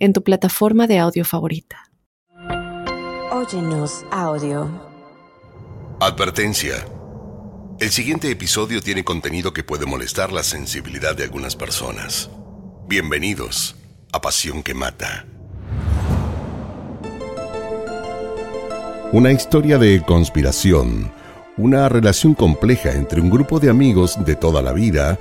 en 0.00 0.14
tu 0.14 0.24
plataforma 0.24 0.86
de 0.86 0.98
audio 0.98 1.24
favorita. 1.24 1.90
Óyenos 3.30 4.04
audio. 4.10 4.68
Advertencia. 6.00 6.74
El 7.78 7.90
siguiente 7.90 8.30
episodio 8.30 8.80
tiene 8.80 9.04
contenido 9.04 9.52
que 9.52 9.62
puede 9.62 9.84
molestar 9.84 10.32
la 10.32 10.42
sensibilidad 10.42 11.14
de 11.14 11.24
algunas 11.24 11.54
personas. 11.54 12.30
Bienvenidos 12.88 13.76
a 14.12 14.20
Pasión 14.22 14.62
que 14.62 14.74
Mata. 14.74 15.26
Una 19.12 19.32
historia 19.32 19.76
de 19.76 20.02
conspiración, 20.02 21.12
una 21.58 21.88
relación 21.90 22.34
compleja 22.34 22.92
entre 22.92 23.20
un 23.20 23.28
grupo 23.28 23.60
de 23.60 23.68
amigos 23.68 24.24
de 24.24 24.34
toda 24.34 24.62
la 24.62 24.72
vida, 24.72 25.18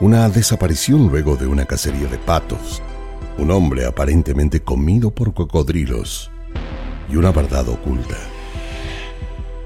una 0.00 0.28
desaparición 0.28 1.08
luego 1.08 1.36
de 1.36 1.46
una 1.46 1.66
cacería 1.66 2.08
de 2.08 2.18
patos, 2.18 2.82
un 3.38 3.52
hombre 3.52 3.86
aparentemente 3.86 4.60
comido 4.60 5.12
por 5.12 5.32
cocodrilos 5.32 6.30
y 7.08 7.16
una 7.16 7.30
verdad 7.30 7.68
oculta. 7.68 8.16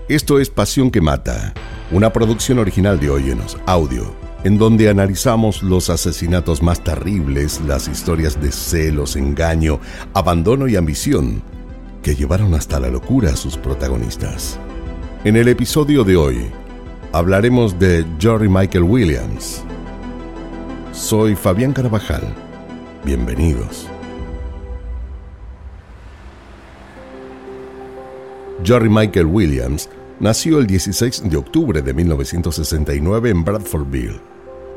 Esto 0.08 0.38
es 0.38 0.50
Pasión 0.50 0.90
que 0.90 1.00
Mata, 1.00 1.54
una 1.90 2.12
producción 2.12 2.58
original 2.58 3.00
de 3.00 3.08
Óyenos 3.08 3.56
Audio, 3.66 4.14
en 4.44 4.58
donde 4.58 4.90
analizamos 4.90 5.62
los 5.62 5.88
asesinatos 5.88 6.62
más 6.62 6.84
terribles, 6.84 7.60
las 7.66 7.88
historias 7.88 8.40
de 8.40 8.52
celos, 8.52 9.16
engaño, 9.16 9.80
abandono 10.12 10.68
y 10.68 10.76
ambición 10.76 11.42
que 12.02 12.14
llevaron 12.14 12.52
hasta 12.54 12.78
la 12.78 12.88
locura 12.88 13.30
a 13.30 13.36
sus 13.36 13.56
protagonistas. 13.56 14.58
En 15.24 15.36
el 15.36 15.48
episodio 15.48 16.04
de 16.04 16.16
hoy 16.16 16.46
hablaremos 17.12 17.78
de 17.78 18.04
Jory 18.20 18.48
Michael 18.48 18.84
Williams. 18.84 19.62
Soy 20.92 21.36
Fabián 21.36 21.72
Carabajal 21.72 22.51
Bienvenidos. 23.04 23.88
Jerry 28.62 28.88
Michael 28.88 29.26
Williams 29.26 29.88
nació 30.20 30.60
el 30.60 30.68
16 30.68 31.28
de 31.28 31.36
octubre 31.36 31.82
de 31.82 31.92
1969 31.94 33.30
en 33.30 33.44
Bradfordville, 33.44 34.20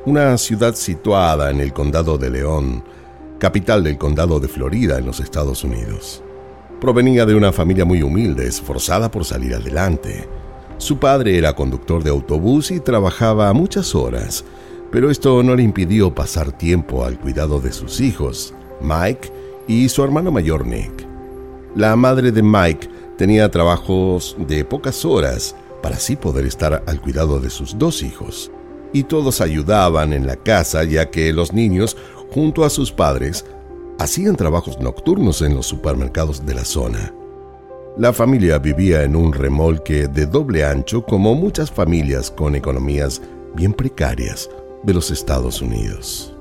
una 0.07 0.35
ciudad 0.39 0.73
situada 0.73 1.51
en 1.51 1.61
el 1.61 1.71
condado 1.71 2.17
de 2.17 2.31
León, 2.31 2.83
capital 3.37 3.83
del 3.83 3.99
condado 3.99 4.39
de 4.39 4.47
Florida 4.47 4.97
en 4.97 5.05
los 5.05 5.19
Estados 5.19 5.63
Unidos. 5.63 6.23
Provenía 6.81 7.27
de 7.27 7.35
una 7.35 7.51
familia 7.51 7.85
muy 7.85 8.01
humilde, 8.01 8.47
esforzada 8.47 9.11
por 9.11 9.23
salir 9.23 9.53
adelante. 9.53 10.27
Su 10.79 10.97
padre 10.97 11.37
era 11.37 11.55
conductor 11.55 12.03
de 12.03 12.09
autobús 12.09 12.71
y 12.71 12.79
trabajaba 12.79 13.53
muchas 13.53 13.93
horas, 13.93 14.43
pero 14.95 15.11
esto 15.11 15.43
no 15.43 15.57
le 15.57 15.61
impidió 15.61 16.15
pasar 16.15 16.53
tiempo 16.53 17.03
al 17.03 17.19
cuidado 17.19 17.59
de 17.59 17.73
sus 17.73 17.99
hijos, 17.99 18.53
Mike 18.79 19.29
y 19.67 19.89
su 19.89 20.01
hermano 20.01 20.31
mayor 20.31 20.65
Nick. 20.65 21.05
La 21.75 21.97
madre 21.97 22.31
de 22.31 22.41
Mike 22.41 22.87
tenía 23.17 23.51
trabajos 23.51 24.37
de 24.47 24.63
pocas 24.63 25.03
horas 25.03 25.53
para 25.83 25.97
así 25.97 26.15
poder 26.15 26.45
estar 26.45 26.81
al 26.87 27.01
cuidado 27.01 27.41
de 27.41 27.49
sus 27.49 27.77
dos 27.77 28.03
hijos, 28.03 28.49
y 28.93 29.03
todos 29.03 29.41
ayudaban 29.41 30.13
en 30.13 30.25
la 30.25 30.37
casa 30.37 30.85
ya 30.85 31.11
que 31.11 31.33
los 31.33 31.51
niños, 31.51 31.97
junto 32.31 32.63
a 32.63 32.69
sus 32.69 32.93
padres, 32.93 33.45
hacían 33.99 34.37
trabajos 34.37 34.79
nocturnos 34.79 35.41
en 35.41 35.55
los 35.55 35.65
supermercados 35.65 36.45
de 36.45 36.55
la 36.55 36.63
zona. 36.63 37.13
La 37.97 38.13
familia 38.13 38.59
vivía 38.59 39.03
en 39.03 39.17
un 39.17 39.33
remolque 39.33 40.07
de 40.07 40.25
doble 40.25 40.63
ancho 40.63 41.03
como 41.03 41.35
muchas 41.35 41.69
familias 41.69 42.31
con 42.31 42.55
economías 42.55 43.21
bien 43.55 43.73
precarias 43.73 44.49
de 44.85 44.93
los 44.93 45.11
Estados 45.11 45.61
Unidos. 45.61 46.31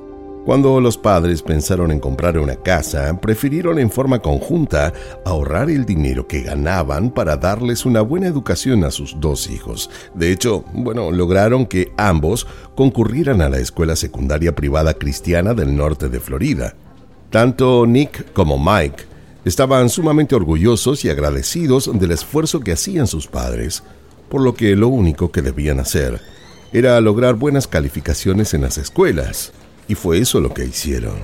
Cuando 0.45 0.79
los 0.79 0.99
padres 0.99 1.41
pensaron 1.41 1.91
en 1.91 2.01
comprar 2.01 2.39
una 2.39 2.57
casa, 2.57 3.19
prefirieron 3.19 3.79
en 3.79 3.91
forma 3.91 4.19
conjunta 4.19 4.93
ahorrar 5.25 5.71
el 5.71 5.87
dinero 5.87 6.29
que 6.29 6.43
ganaban 6.43 7.11
para 7.11 7.39
darles 7.39 7.87
una 7.87 8.03
buena 8.03 8.27
educación 8.27 8.85
a 8.85 8.91
sus 8.91 9.19
dos 9.19 9.49
hijos. 9.49 9.89
De 10.15 10.31
hecho, 10.31 10.63
bueno, 10.75 11.11
lograron 11.11 11.65
que 11.65 11.95
ambos 11.97 12.47
concurrieran 12.75 13.41
a 13.41 13.49
la 13.49 13.59
escuela 13.59 13.97
secundaria 13.97 14.55
privada 14.55 14.93
cristiana 14.93 15.55
del 15.55 15.75
norte 15.75 16.11
de 16.11 16.21
Florida. 16.21 16.75
Tanto 17.31 17.87
Nick 17.87 18.35
como 18.35 18.59
Mike 18.59 19.05
estaban 19.47 19.89
sumamente 19.89 20.35
orgullosos 20.35 21.07
y 21.07 21.09
agradecidos 21.09 21.91
del 21.99 22.11
esfuerzo 22.11 22.61
que 22.61 22.73
hacían 22.73 23.07
sus 23.07 23.29
padres, 23.29 23.83
por 24.29 24.43
lo 24.43 24.53
que 24.55 24.77
lo 24.77 24.89
único 24.89 25.33
que 25.33 25.41
debían 25.41 25.81
hacer 25.81 26.21
era 26.75 27.01
lograr 27.01 27.37
buenas 27.37 27.69
calificaciones 27.69 28.53
en 28.53 28.63
las 28.63 28.79
escuelas, 28.79 29.53
y 29.87 29.95
fue 29.95 30.19
eso 30.19 30.41
lo 30.41 30.53
que 30.53 30.65
hicieron. 30.65 31.15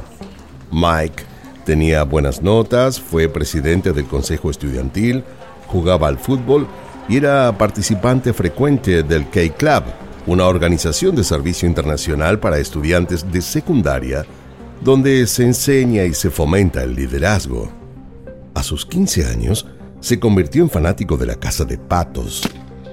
Mike 0.70 1.24
tenía 1.66 2.04
buenas 2.04 2.40
notas, 2.40 3.00
fue 3.00 3.28
presidente 3.28 3.92
del 3.92 4.06
consejo 4.06 4.48
estudiantil, 4.48 5.24
jugaba 5.66 6.06
al 6.06 6.18
fútbol 6.18 6.68
y 7.08 7.16
era 7.16 7.58
participante 7.58 8.32
frecuente 8.32 9.02
del 9.02 9.28
K-Club, 9.28 9.82
una 10.28 10.46
organización 10.46 11.16
de 11.16 11.24
servicio 11.24 11.68
internacional 11.68 12.38
para 12.38 12.58
estudiantes 12.58 13.30
de 13.32 13.42
secundaria 13.42 14.24
donde 14.80 15.26
se 15.26 15.42
enseña 15.42 16.04
y 16.04 16.14
se 16.14 16.30
fomenta 16.30 16.84
el 16.84 16.94
liderazgo. 16.94 17.72
A 18.54 18.62
sus 18.62 18.86
15 18.86 19.26
años, 19.26 19.66
se 19.98 20.20
convirtió 20.20 20.62
en 20.62 20.70
fanático 20.70 21.16
de 21.16 21.26
la 21.26 21.34
Casa 21.34 21.64
de 21.64 21.76
Patos 21.76 22.48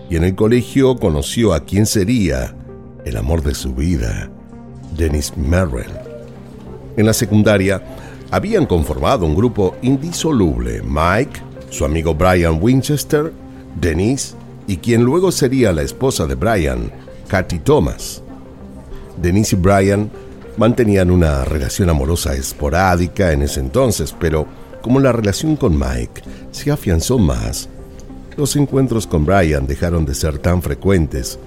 y 0.09 0.15
en 0.15 0.23
el 0.23 0.35
colegio 0.35 0.95
conoció 0.97 1.53
a 1.53 1.61
quien 1.61 1.85
sería 1.85 2.55
el 3.05 3.17
amor 3.17 3.41
de 3.43 3.55
su 3.55 3.73
vida, 3.73 4.29
Dennis 4.95 5.35
Merrill. 5.37 5.91
En 6.95 7.05
la 7.05 7.13
secundaria 7.13 7.81
habían 8.31 8.65
conformado 8.65 9.25
un 9.25 9.35
grupo 9.35 9.75
indisoluble, 9.81 10.81
Mike, 10.81 11.41
su 11.69 11.85
amigo 11.85 12.13
Brian 12.13 12.57
Winchester, 12.61 13.31
Denise 13.79 14.35
y 14.67 14.77
quien 14.77 15.03
luego 15.03 15.31
sería 15.31 15.71
la 15.71 15.83
esposa 15.83 16.25
de 16.25 16.35
Brian, 16.35 16.91
Katy 17.27 17.59
Thomas. 17.59 18.21
Denise 19.21 19.55
y 19.55 19.59
Brian 19.59 20.09
mantenían 20.57 21.11
una 21.11 21.45
relación 21.45 21.89
amorosa 21.89 22.33
esporádica 22.33 23.31
en 23.31 23.43
ese 23.43 23.59
entonces, 23.59 24.15
pero 24.19 24.47
como 24.81 24.99
la 24.99 25.11
relación 25.11 25.55
con 25.55 25.77
Mike 25.77 26.23
se 26.51 26.71
afianzó 26.71 27.19
más, 27.19 27.69
los 28.37 28.55
encuentros 28.55 29.07
con 29.07 29.25
Brian 29.25 29.65
dejaron 29.65 30.05
de 30.05 30.13
ser 30.13 30.37
tan 30.37 30.61
frecuentes, 30.61 31.39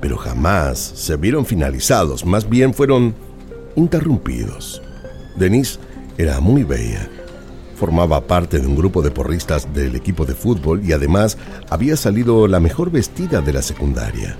pero 0.00 0.18
jamás 0.18 0.78
se 0.78 1.16
vieron 1.16 1.46
finalizados, 1.46 2.26
más 2.26 2.48
bien 2.48 2.74
fueron 2.74 3.14
interrumpidos. 3.76 4.82
Denise 5.36 5.78
era 6.18 6.40
muy 6.40 6.62
bella. 6.62 7.08
Formaba 7.76 8.20
parte 8.20 8.60
de 8.60 8.66
un 8.66 8.76
grupo 8.76 9.02
de 9.02 9.10
porristas 9.10 9.72
del 9.74 9.96
equipo 9.96 10.26
de 10.26 10.34
fútbol 10.34 10.84
y 10.84 10.92
además 10.92 11.38
había 11.70 11.96
salido 11.96 12.46
la 12.46 12.60
mejor 12.60 12.90
vestida 12.90 13.40
de 13.40 13.52
la 13.52 13.62
secundaria. 13.62 14.36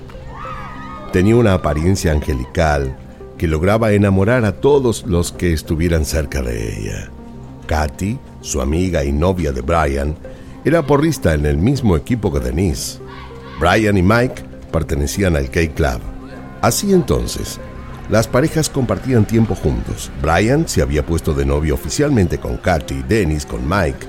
Tenía 1.11 1.35
una 1.35 1.53
apariencia 1.53 2.11
angelical 2.11 2.95
que 3.37 3.47
lograba 3.47 3.91
enamorar 3.93 4.45
a 4.45 4.53
todos 4.53 5.05
los 5.07 5.31
que 5.31 5.53
estuvieran 5.53 6.05
cerca 6.05 6.41
de 6.41 6.79
ella. 6.79 7.09
Katy, 7.65 8.19
su 8.41 8.61
amiga 8.61 9.03
y 9.03 9.11
novia 9.11 9.51
de 9.51 9.61
Brian, 9.61 10.15
era 10.65 10.85
porrista 10.85 11.35
en 11.35 11.45
el 11.45 11.57
mismo 11.57 11.95
equipo 11.95 12.33
que 12.33 12.39
Denise. 12.39 12.99
Brian 13.59 13.97
y 13.97 14.01
Mike 14.01 14.43
pertenecían 14.71 15.35
al 15.35 15.51
K-Club. 15.51 16.01
Así 16.61 16.91
entonces, 16.91 17.59
las 18.09 18.27
parejas 18.27 18.69
compartían 18.69 19.25
tiempo 19.25 19.53
juntos. 19.53 20.11
Brian 20.23 20.67
se 20.67 20.81
había 20.81 21.05
puesto 21.05 21.33
de 21.33 21.45
novio 21.45 21.75
oficialmente 21.75 22.39
con 22.39 22.57
Katy, 22.57 23.03
Dennis 23.07 23.45
con 23.45 23.69
Mike, 23.69 24.07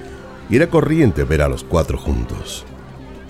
y 0.48 0.56
era 0.56 0.68
corriente 0.68 1.24
ver 1.24 1.42
a 1.42 1.48
los 1.48 1.62
cuatro 1.62 1.98
juntos. 1.98 2.64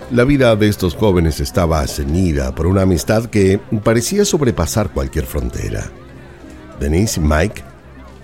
La 0.09 0.23
vida 0.23 0.55
de 0.55 0.69
estos 0.69 0.95
jóvenes 0.95 1.41
estaba 1.41 1.85
ceñida 1.85 2.55
por 2.55 2.65
una 2.65 2.83
amistad 2.83 3.25
que 3.25 3.59
parecía 3.83 4.23
sobrepasar 4.23 4.91
cualquier 4.91 5.25
frontera. 5.25 5.83
Denise 6.79 7.19
y 7.19 7.23
Mike 7.23 7.61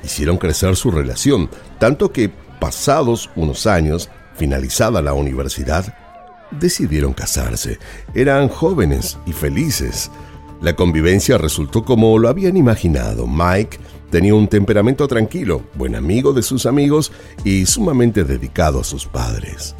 hicieron 0.01 0.37
crecer 0.37 0.77
su 0.77 0.91
relación, 0.91 1.49
tanto 1.77 2.13
que, 2.13 2.31
pasados 2.59 3.29
unos 3.35 3.67
años, 3.67 4.09
Finalizada 4.35 5.01
la 5.01 5.13
universidad, 5.13 5.95
decidieron 6.51 7.13
casarse. 7.13 7.79
Eran 8.13 8.47
jóvenes 8.49 9.17
y 9.25 9.33
felices. 9.33 10.11
La 10.61 10.75
convivencia 10.75 11.37
resultó 11.37 11.83
como 11.83 12.17
lo 12.17 12.29
habían 12.29 12.57
imaginado. 12.57 13.27
Mike 13.27 13.79
Tenía 14.13 14.35
un 14.35 14.47
temperamento 14.47 15.07
tranquilo, 15.07 15.63
buen 15.73 15.95
amigo 15.95 16.33
de 16.33 16.43
sus 16.43 16.67
amigos 16.67 17.11
y 17.43 17.65
sumamente 17.65 18.23
dedicado 18.23 18.81
a 18.81 18.83
sus 18.83 19.07
padres. 19.07 19.73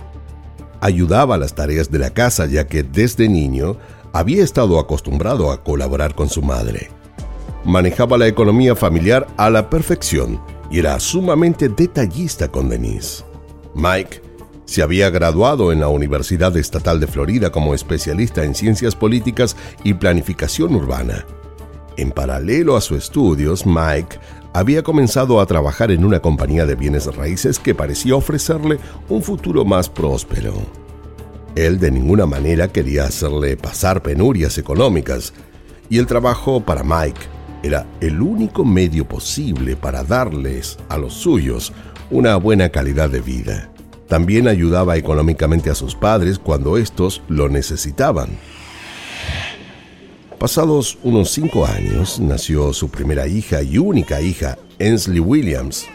Ayudaba 0.81 1.35
a 1.35 1.37
las 1.37 1.53
tareas 1.53 1.91
de 1.91 1.99
la 1.99 2.09
casa 2.09 2.47
ya 2.47 2.65
que 2.65 2.81
desde 2.81 3.29
niño 3.29 3.77
había 4.11 4.43
estado 4.43 4.79
acostumbrado 4.79 5.51
a 5.51 5.63
colaborar 5.63 6.15
con 6.15 6.29
su 6.29 6.41
madre. 6.41 6.89
Manejaba 7.63 8.17
la 8.17 8.25
economía 8.25 8.75
familiar 8.75 9.27
a 9.37 9.51
la 9.51 9.69
perfección 9.69 10.41
y 10.71 10.79
era 10.79 10.99
sumamente 10.99 11.69
detallista 11.69 12.47
con 12.51 12.69
Denise. 12.69 13.23
Mike 13.75 14.19
se 14.65 14.81
había 14.81 15.09
graduado 15.09 15.71
en 15.71 15.79
la 15.79 15.87
Universidad 15.87 16.55
Estatal 16.57 16.99
de 16.99 17.07
Florida 17.07 17.51
como 17.51 17.73
especialista 17.73 18.43
en 18.43 18.55
ciencias 18.55 18.95
políticas 18.95 19.55
y 19.83 19.93
planificación 19.93 20.75
urbana. 20.75 21.25
En 21.97 22.11
paralelo 22.11 22.75
a 22.75 22.81
sus 22.81 22.97
estudios, 22.97 23.65
Mike 23.65 24.17
había 24.53 24.83
comenzado 24.83 25.39
a 25.39 25.45
trabajar 25.45 25.91
en 25.91 26.05
una 26.05 26.19
compañía 26.19 26.65
de 26.65 26.75
bienes 26.75 27.05
raíces 27.15 27.59
que 27.59 27.75
parecía 27.75 28.15
ofrecerle 28.15 28.79
un 29.09 29.21
futuro 29.21 29.65
más 29.65 29.89
próspero. 29.89 30.53
Él 31.55 31.79
de 31.79 31.91
ninguna 31.91 32.25
manera 32.25 32.67
quería 32.67 33.05
hacerle 33.05 33.57
pasar 33.57 34.01
penurias 34.01 34.57
económicas, 34.57 35.33
y 35.89 35.99
el 35.99 36.07
trabajo 36.07 36.61
para 36.61 36.83
Mike 36.83 37.21
era 37.61 37.85
el 38.01 38.21
único 38.21 38.65
medio 38.65 39.07
posible 39.07 39.75
para 39.75 40.03
darles 40.03 40.77
a 40.89 40.97
los 40.97 41.13
suyos 41.13 41.71
una 42.09 42.35
buena 42.37 42.69
calidad 42.69 43.09
de 43.09 43.21
vida. 43.21 43.72
También 44.07 44.47
ayudaba 44.47 44.97
económicamente 44.97 45.69
a 45.69 45.75
sus 45.75 45.95
padres 45.95 46.39
cuando 46.39 46.77
estos 46.77 47.21
lo 47.27 47.49
necesitaban. 47.49 48.29
Pasados 50.37 50.97
unos 51.03 51.31
cinco 51.31 51.65
años, 51.65 52.19
nació 52.19 52.73
su 52.73 52.89
primera 52.89 53.27
hija 53.27 53.63
y 53.63 53.77
única 53.77 54.19
hija, 54.19 54.57
Ensley 54.77 55.21
Williams. 55.21 55.85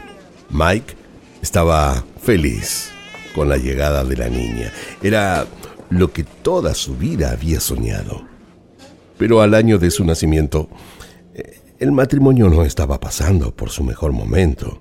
Mike 0.49 0.95
estaba 1.43 2.03
feliz 2.23 2.91
con 3.35 3.49
la 3.49 3.59
llegada 3.59 4.05
de 4.05 4.17
la 4.17 4.29
niña. 4.29 4.73
Era 5.03 5.47
lo 5.91 6.13
que 6.13 6.25
toda 6.25 6.75
su 6.75 6.97
vida 6.97 7.31
había 7.31 7.61
soñado. 7.61 8.23
Pero 9.19 9.43
al 9.43 9.55
año 9.55 9.79
de 9.79 9.91
su 9.91 10.05
nacimiento, 10.05 10.69
eh, 11.35 11.61
el 11.79 11.93
matrimonio 11.93 12.49
no 12.49 12.65
estaba 12.65 12.99
pasando 12.99 13.55
por 13.55 13.71
su 13.71 13.85
mejor 13.85 14.13
momento. 14.13 14.81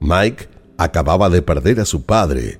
Mike 0.00 0.48
acababa 0.82 1.30
de 1.30 1.42
perder 1.42 1.80
a 1.80 1.84
su 1.84 2.02
padre. 2.02 2.58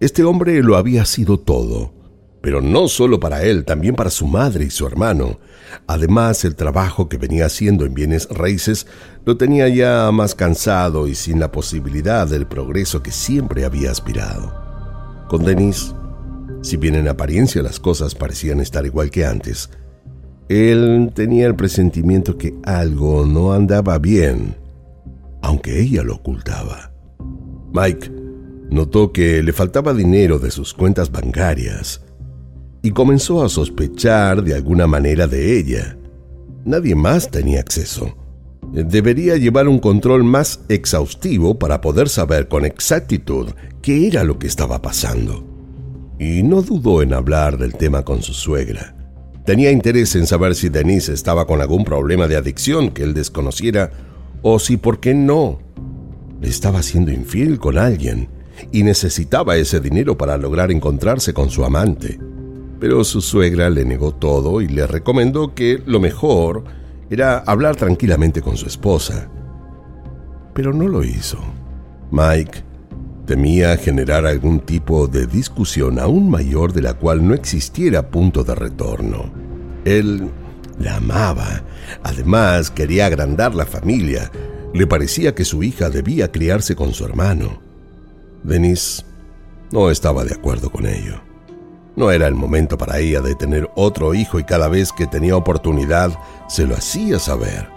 Este 0.00 0.24
hombre 0.24 0.62
lo 0.62 0.76
había 0.76 1.04
sido 1.04 1.38
todo 1.38 1.98
pero 2.40 2.60
no 2.60 2.88
solo 2.88 3.18
para 3.18 3.42
él, 3.42 3.64
también 3.64 3.94
para 3.94 4.10
su 4.10 4.26
madre 4.26 4.64
y 4.64 4.70
su 4.70 4.86
hermano. 4.86 5.38
Además, 5.86 6.44
el 6.44 6.54
trabajo 6.54 7.08
que 7.08 7.18
venía 7.18 7.46
haciendo 7.46 7.84
en 7.84 7.94
bienes 7.94 8.28
raíces 8.30 8.86
lo 9.24 9.36
tenía 9.36 9.68
ya 9.68 10.10
más 10.12 10.34
cansado 10.34 11.08
y 11.08 11.14
sin 11.14 11.40
la 11.40 11.50
posibilidad 11.50 12.26
del 12.26 12.46
progreso 12.46 13.02
que 13.02 13.10
siempre 13.10 13.64
había 13.64 13.90
aspirado. 13.90 14.54
Con 15.28 15.44
Denis, 15.44 15.94
si 16.62 16.76
bien 16.76 16.94
en 16.94 17.08
apariencia 17.08 17.62
las 17.62 17.80
cosas 17.80 18.14
parecían 18.14 18.60
estar 18.60 18.86
igual 18.86 19.10
que 19.10 19.26
antes, 19.26 19.70
él 20.48 21.10
tenía 21.14 21.46
el 21.46 21.54
presentimiento 21.54 22.38
que 22.38 22.54
algo 22.64 23.26
no 23.26 23.52
andaba 23.52 23.98
bien, 23.98 24.56
aunque 25.42 25.82
ella 25.82 26.02
lo 26.02 26.14
ocultaba. 26.14 26.87
Mike 27.72 28.10
notó 28.70 29.12
que 29.12 29.42
le 29.42 29.52
faltaba 29.52 29.94
dinero 29.94 30.38
de 30.38 30.50
sus 30.50 30.74
cuentas 30.74 31.10
bancarias, 31.10 32.02
y 32.82 32.90
comenzó 32.92 33.42
a 33.42 33.48
sospechar 33.48 34.42
de 34.42 34.54
alguna 34.54 34.86
manera 34.86 35.26
de 35.26 35.58
ella. 35.58 35.96
Nadie 36.64 36.94
más 36.94 37.30
tenía 37.30 37.60
acceso. 37.60 38.14
Debería 38.72 39.36
llevar 39.36 39.66
un 39.68 39.78
control 39.78 40.24
más 40.24 40.60
exhaustivo 40.68 41.58
para 41.58 41.80
poder 41.80 42.08
saber 42.08 42.48
con 42.48 42.64
exactitud 42.64 43.48
qué 43.80 44.06
era 44.06 44.24
lo 44.24 44.38
que 44.38 44.46
estaba 44.46 44.82
pasando. 44.82 45.44
Y 46.18 46.42
no 46.42 46.62
dudó 46.62 47.02
en 47.02 47.14
hablar 47.14 47.58
del 47.58 47.74
tema 47.74 48.04
con 48.04 48.22
su 48.22 48.34
suegra. 48.34 48.94
Tenía 49.46 49.70
interés 49.70 50.14
en 50.14 50.26
saber 50.26 50.54
si 50.54 50.68
Denise 50.68 51.14
estaba 51.14 51.46
con 51.46 51.60
algún 51.62 51.84
problema 51.84 52.28
de 52.28 52.36
adicción 52.36 52.90
que 52.90 53.02
él 53.02 53.14
desconociera 53.14 53.90
o 54.42 54.58
si, 54.58 54.76
por 54.76 55.00
qué 55.00 55.14
no, 55.14 55.60
le 56.40 56.48
estaba 56.48 56.82
siendo 56.82 57.12
infiel 57.12 57.58
con 57.58 57.78
alguien 57.78 58.28
y 58.72 58.82
necesitaba 58.82 59.56
ese 59.56 59.80
dinero 59.80 60.16
para 60.16 60.36
lograr 60.36 60.70
encontrarse 60.70 61.32
con 61.32 61.50
su 61.50 61.64
amante 61.64 62.18
pero 62.80 63.02
su 63.04 63.20
suegra 63.20 63.70
le 63.70 63.84
negó 63.84 64.14
todo 64.14 64.60
y 64.60 64.68
le 64.68 64.86
recomendó 64.86 65.54
que 65.54 65.82
lo 65.84 66.00
mejor 66.00 66.64
era 67.10 67.38
hablar 67.38 67.76
tranquilamente 67.76 68.40
con 68.40 68.56
su 68.56 68.66
esposa. 68.66 69.28
Pero 70.54 70.72
no 70.72 70.86
lo 70.86 71.02
hizo. 71.02 71.38
Mike 72.10 72.62
temía 73.26 73.76
generar 73.76 74.26
algún 74.26 74.60
tipo 74.60 75.06
de 75.08 75.26
discusión 75.26 75.98
aún 75.98 76.30
mayor 76.30 76.72
de 76.72 76.82
la 76.82 76.94
cual 76.94 77.26
no 77.26 77.34
existiera 77.34 78.10
punto 78.10 78.44
de 78.44 78.54
retorno. 78.54 79.30
Él 79.84 80.28
la 80.78 80.96
amaba. 80.96 81.62
Además, 82.02 82.70
quería 82.70 83.06
agrandar 83.06 83.54
la 83.54 83.66
familia. 83.66 84.30
Le 84.74 84.86
parecía 84.86 85.34
que 85.34 85.44
su 85.44 85.62
hija 85.62 85.90
debía 85.90 86.30
criarse 86.30 86.76
con 86.76 86.92
su 86.92 87.04
hermano. 87.04 87.60
Denise 88.42 89.04
no 89.72 89.90
estaba 89.90 90.24
de 90.24 90.34
acuerdo 90.34 90.70
con 90.70 90.86
ello. 90.86 91.20
No 91.96 92.10
era 92.10 92.26
el 92.26 92.34
momento 92.34 92.78
para 92.78 92.98
ella 92.98 93.20
de 93.20 93.34
tener 93.34 93.68
otro 93.74 94.14
hijo 94.14 94.38
y 94.38 94.44
cada 94.44 94.68
vez 94.68 94.92
que 94.92 95.06
tenía 95.06 95.36
oportunidad 95.36 96.16
se 96.48 96.66
lo 96.66 96.76
hacía 96.76 97.18
saber. 97.18 97.68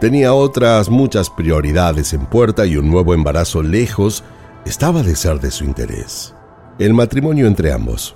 Tenía 0.00 0.34
otras 0.34 0.90
muchas 0.90 1.30
prioridades 1.30 2.12
en 2.12 2.26
puerta 2.26 2.66
y 2.66 2.76
un 2.76 2.90
nuevo 2.90 3.14
embarazo 3.14 3.62
lejos 3.62 4.22
estaba 4.64 5.02
de 5.02 5.16
ser 5.16 5.40
de 5.40 5.50
su 5.50 5.64
interés. 5.64 6.34
El 6.78 6.94
matrimonio 6.94 7.46
entre 7.46 7.72
ambos 7.72 8.14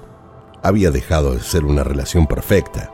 había 0.62 0.90
dejado 0.90 1.34
de 1.34 1.40
ser 1.40 1.64
una 1.64 1.82
relación 1.82 2.26
perfecta, 2.26 2.93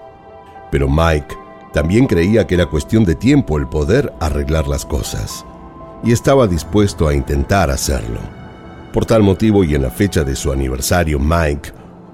pero 0.71 0.89
Mike 0.89 1.35
también 1.73 2.07
creía 2.07 2.47
que 2.47 2.55
era 2.55 2.67
cuestión 2.67 3.05
de 3.05 3.15
tiempo 3.15 3.59
el 3.59 3.69
poder 3.69 4.13
arreglar 4.21 4.69
las 4.69 4.85
cosas, 4.85 5.45
y 6.03 6.13
estaba 6.13 6.47
dispuesto 6.47 7.09
a 7.09 7.15
intentar 7.15 7.71
hacerlo. 7.71 8.21
Por 8.93 9.05
tal 9.05 9.23
motivo 9.23 9.65
y 9.65 9.75
en 9.75 9.83
la 9.83 9.91
fecha 9.91 10.25
de 10.25 10.35
su 10.35 10.51
aniversario, 10.51 11.19
Mike 11.19 11.73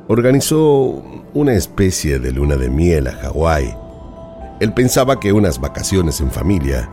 organizó 0.09 1.03
una 1.33 1.55
especie 1.55 2.19
de 2.19 2.33
luna 2.33 2.57
de 2.57 2.69
miel 2.69 3.07
a 3.07 3.13
Hawái. 3.13 3.75
Él 4.61 4.73
pensaba 4.73 5.19
que 5.19 5.33
unas 5.33 5.61
vacaciones 5.61 6.21
en 6.21 6.31
familia 6.31 6.89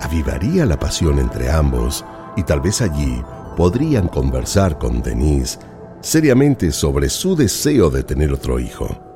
avivaría 0.00 0.66
la 0.66 0.78
pasión 0.78 1.18
entre 1.18 1.50
ambos 1.50 2.04
y 2.36 2.42
tal 2.42 2.60
vez 2.60 2.82
allí 2.82 3.22
podrían 3.56 4.08
conversar 4.08 4.78
con 4.78 5.02
Denise 5.02 5.58
seriamente 6.00 6.72
sobre 6.72 7.08
su 7.08 7.34
deseo 7.34 7.90
de 7.90 8.02
tener 8.02 8.32
otro 8.32 8.58
hijo. 8.58 9.15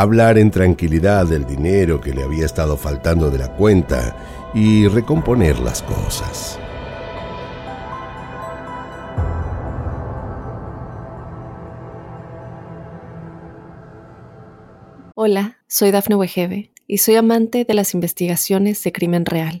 Hablar 0.00 0.38
en 0.38 0.50
tranquilidad 0.50 1.26
del 1.26 1.44
dinero 1.44 2.00
que 2.00 2.14
le 2.14 2.22
había 2.22 2.46
estado 2.46 2.78
faltando 2.78 3.30
de 3.30 3.36
la 3.36 3.54
cuenta 3.54 4.16
y 4.54 4.88
recomponer 4.88 5.58
las 5.58 5.82
cosas. 5.82 6.58
Hola, 15.14 15.58
soy 15.68 15.90
Dafne 15.90 16.14
Wegebe 16.14 16.72
y 16.86 16.96
soy 16.96 17.16
amante 17.16 17.66
de 17.66 17.74
las 17.74 17.92
investigaciones 17.92 18.82
de 18.82 18.92
crimen 18.92 19.26
real. 19.26 19.60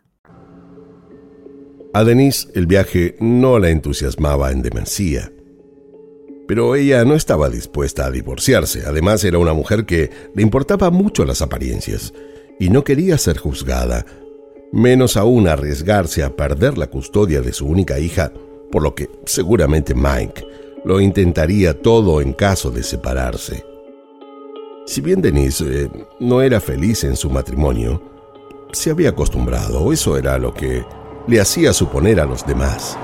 A 1.93 2.05
Denise 2.05 2.47
el 2.55 2.67
viaje 2.67 3.17
no 3.19 3.59
la 3.59 3.69
entusiasmaba 3.69 4.51
en 4.51 4.61
demasía. 4.61 5.33
Pero 6.47 6.75
ella 6.75 7.03
no 7.03 7.15
estaba 7.15 7.49
dispuesta 7.49 8.05
a 8.05 8.11
divorciarse. 8.11 8.83
Además 8.85 9.25
era 9.25 9.39
una 9.39 9.53
mujer 9.53 9.85
que 9.85 10.09
le 10.33 10.41
importaba 10.41 10.89
mucho 10.89 11.25
las 11.25 11.41
apariencias 11.41 12.13
y 12.59 12.69
no 12.69 12.85
quería 12.85 13.17
ser 13.17 13.37
juzgada, 13.37 14.05
menos 14.71 15.17
aún 15.17 15.49
arriesgarse 15.49 16.23
a 16.23 16.35
perder 16.35 16.77
la 16.77 16.87
custodia 16.87 17.41
de 17.41 17.51
su 17.51 17.67
única 17.67 17.99
hija, 17.99 18.31
por 18.71 18.83
lo 18.83 18.95
que 18.95 19.09
seguramente 19.25 19.93
Mike 19.93 20.47
lo 20.85 21.01
intentaría 21.01 21.81
todo 21.81 22.21
en 22.21 22.31
caso 22.31 22.71
de 22.71 22.83
separarse. 22.83 23.65
Si 24.85 25.01
bien 25.01 25.21
Denise 25.21 25.65
eh, 25.83 25.89
no 26.21 26.41
era 26.41 26.61
feliz 26.61 27.03
en 27.03 27.17
su 27.17 27.29
matrimonio, 27.29 28.01
se 28.71 28.91
había 28.91 29.09
acostumbrado, 29.09 29.91
eso 29.91 30.17
era 30.17 30.37
lo 30.37 30.53
que 30.53 30.83
le 31.27 31.39
hacía 31.39 31.73
suponer 31.73 32.19
a 32.19 32.25
los 32.25 32.45
demás. 32.45 32.97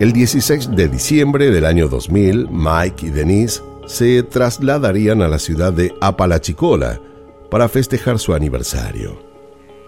El 0.00 0.12
16 0.12 0.74
de 0.74 0.88
diciembre 0.88 1.50
del 1.50 1.66
año 1.66 1.88
2000, 1.88 2.48
Mike 2.50 3.06
y 3.06 3.10
Denise 3.10 3.62
se 3.86 4.22
trasladarían 4.22 5.20
a 5.20 5.28
la 5.28 5.38
ciudad 5.38 5.72
de 5.72 5.94
Apalachicola 6.00 7.00
para 7.50 7.68
festejar 7.68 8.18
su 8.18 8.32
aniversario. 8.32 9.20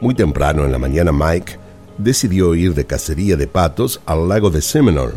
Muy 0.01 0.15
temprano 0.15 0.65
en 0.65 0.73
la 0.73 0.79
mañana 0.79 1.13
Mike 1.13 1.59
decidió 1.97 2.55
ir 2.55 2.75
de 2.75 2.85
cacería 2.85 3.37
de 3.37 3.47
patos 3.47 4.01
al 4.05 4.29
lago 4.29 4.51
de 4.51 4.61
Seminole. 4.61 5.15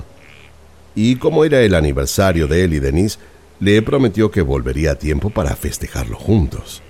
Y 0.94 1.18
como 1.18 1.44
era 1.44 1.60
el 1.62 1.76
aniversario 1.76 2.48
de 2.48 2.64
él 2.64 2.74
y 2.74 2.80
Denise, 2.80 3.20
le 3.60 3.82
prometió 3.82 4.32
que 4.32 4.42
volvería 4.42 4.92
a 4.92 4.96
tiempo 4.96 5.30
para 5.30 5.56
festejarlo 5.56 6.18
juntos. 6.18 6.82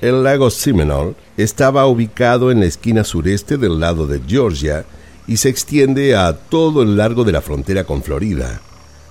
El 0.00 0.24
lago 0.24 0.48
Seminole 0.48 1.14
estaba 1.36 1.84
ubicado 1.84 2.50
en 2.50 2.60
la 2.60 2.66
esquina 2.66 3.04
sureste 3.04 3.58
del 3.58 3.80
lado 3.80 4.06
de 4.06 4.22
Georgia 4.26 4.86
y 5.26 5.36
se 5.36 5.50
extiende 5.50 6.16
a 6.16 6.32
todo 6.32 6.82
el 6.82 6.96
largo 6.96 7.22
de 7.22 7.32
la 7.32 7.42
frontera 7.42 7.84
con 7.84 8.02
Florida. 8.02 8.62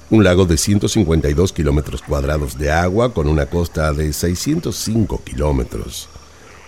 Un 0.09 0.23
lago 0.23 0.45
de 0.45 0.57
152 0.57 1.53
kilómetros 1.53 2.01
cuadrados 2.01 2.57
de 2.57 2.71
agua 2.71 3.13
con 3.13 3.27
una 3.27 3.45
costa 3.45 3.93
de 3.93 4.11
605 4.11 5.21
kilómetros. 5.23 6.09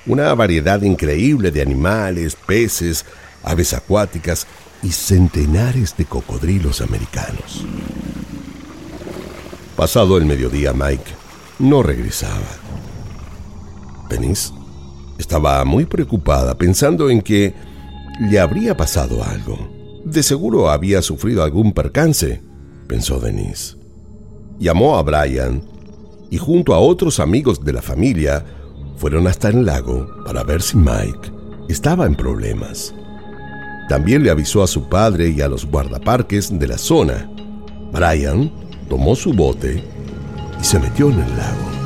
Una 0.06 0.32
variedad 0.36 0.80
increíble 0.84 1.50
de 1.50 1.63
animales, 1.63 2.36
peces, 2.36 3.06
aves 3.42 3.74
acuáticas 3.74 4.46
y 4.84 4.92
centenares 4.92 5.98
de 5.98 6.06
cocodrilos 6.06 6.82
americanos. 6.82 7.66
Pasado 9.75 10.18
el 10.18 10.25
mediodía, 10.25 10.74
Mike 10.74 11.12
no 11.58 11.82
regresaba. 11.82 12.61
Denise 14.12 14.53
estaba 15.18 15.63
muy 15.65 15.86
preocupada 15.86 16.56
pensando 16.58 17.10
en 17.10 17.22
que 17.22 17.53
le 18.20 18.39
habría 18.39 18.77
pasado 18.77 19.24
algo. 19.24 19.58
De 20.06 20.22
seguro 20.22 20.70
había 20.70 21.01
sufrido 21.01 21.44
algún 21.44 21.74
percance 21.74 22.41
pensó 22.91 23.22
Denise. 23.22 23.77
Llamó 24.60 24.98
a 24.98 25.01
Brian 25.01 25.63
y 26.30 26.38
junto 26.38 26.74
a 26.74 26.80
otros 26.80 27.22
amigos 27.22 27.63
de 27.63 27.72
la 27.72 27.82
familia 27.82 28.44
fueron 28.98 29.27
hasta 29.27 29.48
el 29.48 29.65
lago 29.65 30.10
para 30.25 30.44
ver 30.44 30.62
si 30.62 30.75
Mike 30.75 31.32
estaba 31.70 32.06
en 32.06 32.15
problemas. 32.15 32.94
También 33.88 34.24
le 34.24 34.30
avisó 34.30 34.62
a 34.62 34.68
su 34.68 34.89
padre 34.89 35.30
y 35.30 35.39
a 35.39 35.48
los 35.48 35.65
guardaparques 35.65 36.60
de 36.60 36.68
la 36.68 36.77
zona. 36.77 37.32
Brian 37.94 38.51
tomó 38.89 39.15
su 39.15 39.32
bote 39.32 39.82
y 40.60 40.63
se 40.65 40.77
metió 40.77 41.12
en 41.12 41.22
el 41.22 41.38
lago. 41.38 41.80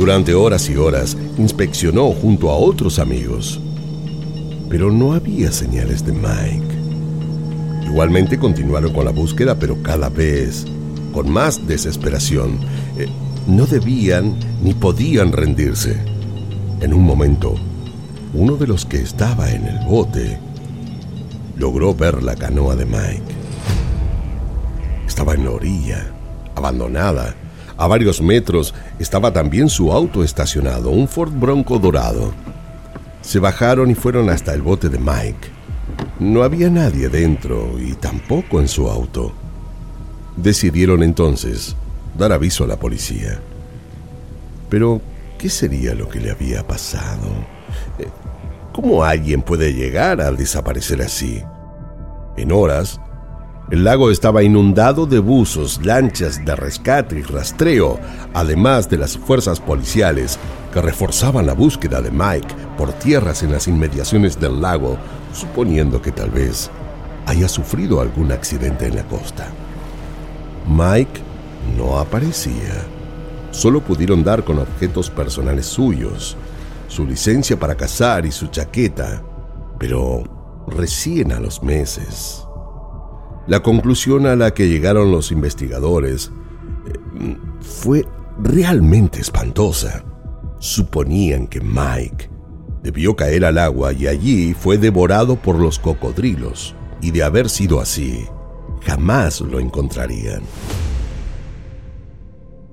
Durante 0.00 0.32
horas 0.32 0.70
y 0.70 0.76
horas 0.76 1.14
inspeccionó 1.36 2.10
junto 2.12 2.50
a 2.50 2.56
otros 2.56 2.98
amigos, 2.98 3.60
pero 4.70 4.90
no 4.90 5.12
había 5.12 5.52
señales 5.52 6.06
de 6.06 6.12
Mike. 6.14 7.84
Igualmente 7.84 8.38
continuaron 8.38 8.94
con 8.94 9.04
la 9.04 9.10
búsqueda, 9.10 9.56
pero 9.56 9.82
cada 9.82 10.08
vez 10.08 10.64
con 11.12 11.30
más 11.30 11.66
desesperación. 11.66 12.60
Eh, 12.96 13.08
no 13.46 13.66
debían 13.66 14.38
ni 14.62 14.72
podían 14.72 15.32
rendirse. 15.32 16.02
En 16.80 16.94
un 16.94 17.02
momento, 17.02 17.56
uno 18.32 18.56
de 18.56 18.68
los 18.68 18.86
que 18.86 19.02
estaba 19.02 19.50
en 19.50 19.66
el 19.66 19.86
bote 19.86 20.38
logró 21.58 21.94
ver 21.94 22.22
la 22.22 22.36
canoa 22.36 22.74
de 22.74 22.86
Mike. 22.86 23.34
Estaba 25.06 25.34
en 25.34 25.44
la 25.44 25.50
orilla, 25.50 26.10
abandonada. 26.54 27.34
A 27.80 27.86
varios 27.86 28.20
metros 28.20 28.74
estaba 28.98 29.32
también 29.32 29.70
su 29.70 29.90
auto 29.90 30.22
estacionado, 30.22 30.90
un 30.90 31.08
Ford 31.08 31.32
Bronco 31.32 31.78
dorado. 31.78 32.34
Se 33.22 33.38
bajaron 33.38 33.90
y 33.90 33.94
fueron 33.94 34.28
hasta 34.28 34.52
el 34.52 34.60
bote 34.60 34.90
de 34.90 34.98
Mike. 34.98 35.48
No 36.18 36.42
había 36.42 36.68
nadie 36.68 37.08
dentro 37.08 37.78
y 37.78 37.94
tampoco 37.94 38.60
en 38.60 38.68
su 38.68 38.90
auto. 38.90 39.32
Decidieron 40.36 41.02
entonces 41.02 41.74
dar 42.18 42.32
aviso 42.32 42.64
a 42.64 42.66
la 42.66 42.76
policía. 42.76 43.40
Pero, 44.68 45.00
¿qué 45.38 45.48
sería 45.48 45.94
lo 45.94 46.06
que 46.06 46.20
le 46.20 46.32
había 46.32 46.66
pasado? 46.66 47.28
Eh, 47.98 48.08
¿Cómo 48.74 49.04
alguien 49.04 49.40
puede 49.40 49.72
llegar 49.72 50.20
a 50.20 50.30
desaparecer 50.32 51.00
así? 51.00 51.42
En 52.36 52.52
horas, 52.52 53.00
el 53.70 53.84
lago 53.84 54.10
estaba 54.10 54.42
inundado 54.42 55.06
de 55.06 55.20
buzos, 55.20 55.84
lanchas 55.84 56.44
de 56.44 56.56
rescate 56.56 57.20
y 57.20 57.22
rastreo, 57.22 58.00
además 58.34 58.90
de 58.90 58.98
las 58.98 59.16
fuerzas 59.16 59.60
policiales 59.60 60.40
que 60.72 60.82
reforzaban 60.82 61.46
la 61.46 61.52
búsqueda 61.52 62.00
de 62.02 62.10
Mike 62.10 62.52
por 62.76 62.92
tierras 62.94 63.44
en 63.44 63.52
las 63.52 63.68
inmediaciones 63.68 64.40
del 64.40 64.60
lago 64.60 64.98
suponiendo 65.32 66.02
que 66.02 66.10
tal 66.10 66.30
vez 66.30 66.68
haya 67.26 67.48
sufrido 67.48 68.00
algún 68.00 68.32
accidente 68.32 68.86
en 68.86 68.96
la 68.96 69.04
costa. 69.04 69.46
Mike 70.66 71.20
no 71.76 71.98
aparecía. 71.98 72.74
Solo 73.52 73.80
pudieron 73.80 74.24
dar 74.24 74.42
con 74.42 74.58
objetos 74.58 75.10
personales 75.10 75.66
suyos, 75.66 76.36
su 76.88 77.06
licencia 77.06 77.56
para 77.56 77.76
cazar 77.76 78.26
y 78.26 78.32
su 78.32 78.48
chaqueta, 78.48 79.22
pero 79.78 80.24
recién 80.66 81.30
a 81.30 81.38
los 81.38 81.62
meses. 81.62 82.44
La 83.46 83.60
conclusión 83.60 84.26
a 84.26 84.36
la 84.36 84.52
que 84.54 84.68
llegaron 84.68 85.10
los 85.10 85.32
investigadores 85.32 86.30
eh, 86.86 87.36
fue 87.60 88.06
realmente 88.42 89.20
espantosa. 89.20 90.04
Suponían 90.58 91.46
que 91.46 91.60
Mike 91.60 92.30
Debió 92.82 93.14
caer 93.14 93.44
al 93.44 93.58
agua 93.58 93.92
y 93.92 94.06
allí 94.06 94.54
fue 94.54 94.78
devorado 94.78 95.36
por 95.36 95.58
los 95.58 95.78
cocodrilos, 95.78 96.74
y 97.02 97.10
de 97.10 97.22
haber 97.22 97.50
sido 97.50 97.78
así, 97.78 98.24
jamás 98.82 99.42
lo 99.42 99.60
encontrarían. 99.60 100.42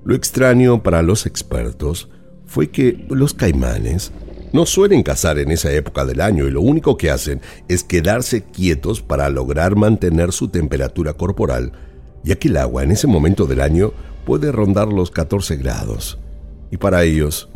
Lo 0.05 0.15
extraño 0.15 0.81
para 0.81 1.01
los 1.01 1.25
expertos 1.25 2.09
fue 2.45 2.69
que 2.69 3.05
los 3.09 3.33
caimanes 3.33 4.13
no 4.54 4.66
suelen 4.66 5.04
cazar 5.04 5.39
en 5.39 5.51
esa 5.51 5.72
época 5.72 6.06
del 6.06 6.22
año 6.22 6.48
y 6.48 6.51
lo 6.51 6.62
único 6.62 6.98
que 6.98 7.12
hacen 7.12 7.42
es 7.68 7.84
quedarse 7.84 8.44
quietos 8.44 9.01
para 9.01 9.30
lograr 9.30 9.75
mantener 9.75 10.32
su 10.32 10.48
temperatura 10.48 11.13
corporal, 11.13 11.74
ya 12.24 12.36
que 12.36 12.48
el 12.48 12.58
agua 12.58 12.84
en 12.84 12.92
ese 12.92 13.08
momento 13.08 13.46
del 13.46 13.62
año 13.62 13.94
puede 14.25 14.51
rondar 14.51 14.88
los 14.88 15.12
14 15.12 15.58
grados. 15.58 16.18
Y 16.72 16.77
para 16.77 17.04
ellos, 17.04 17.50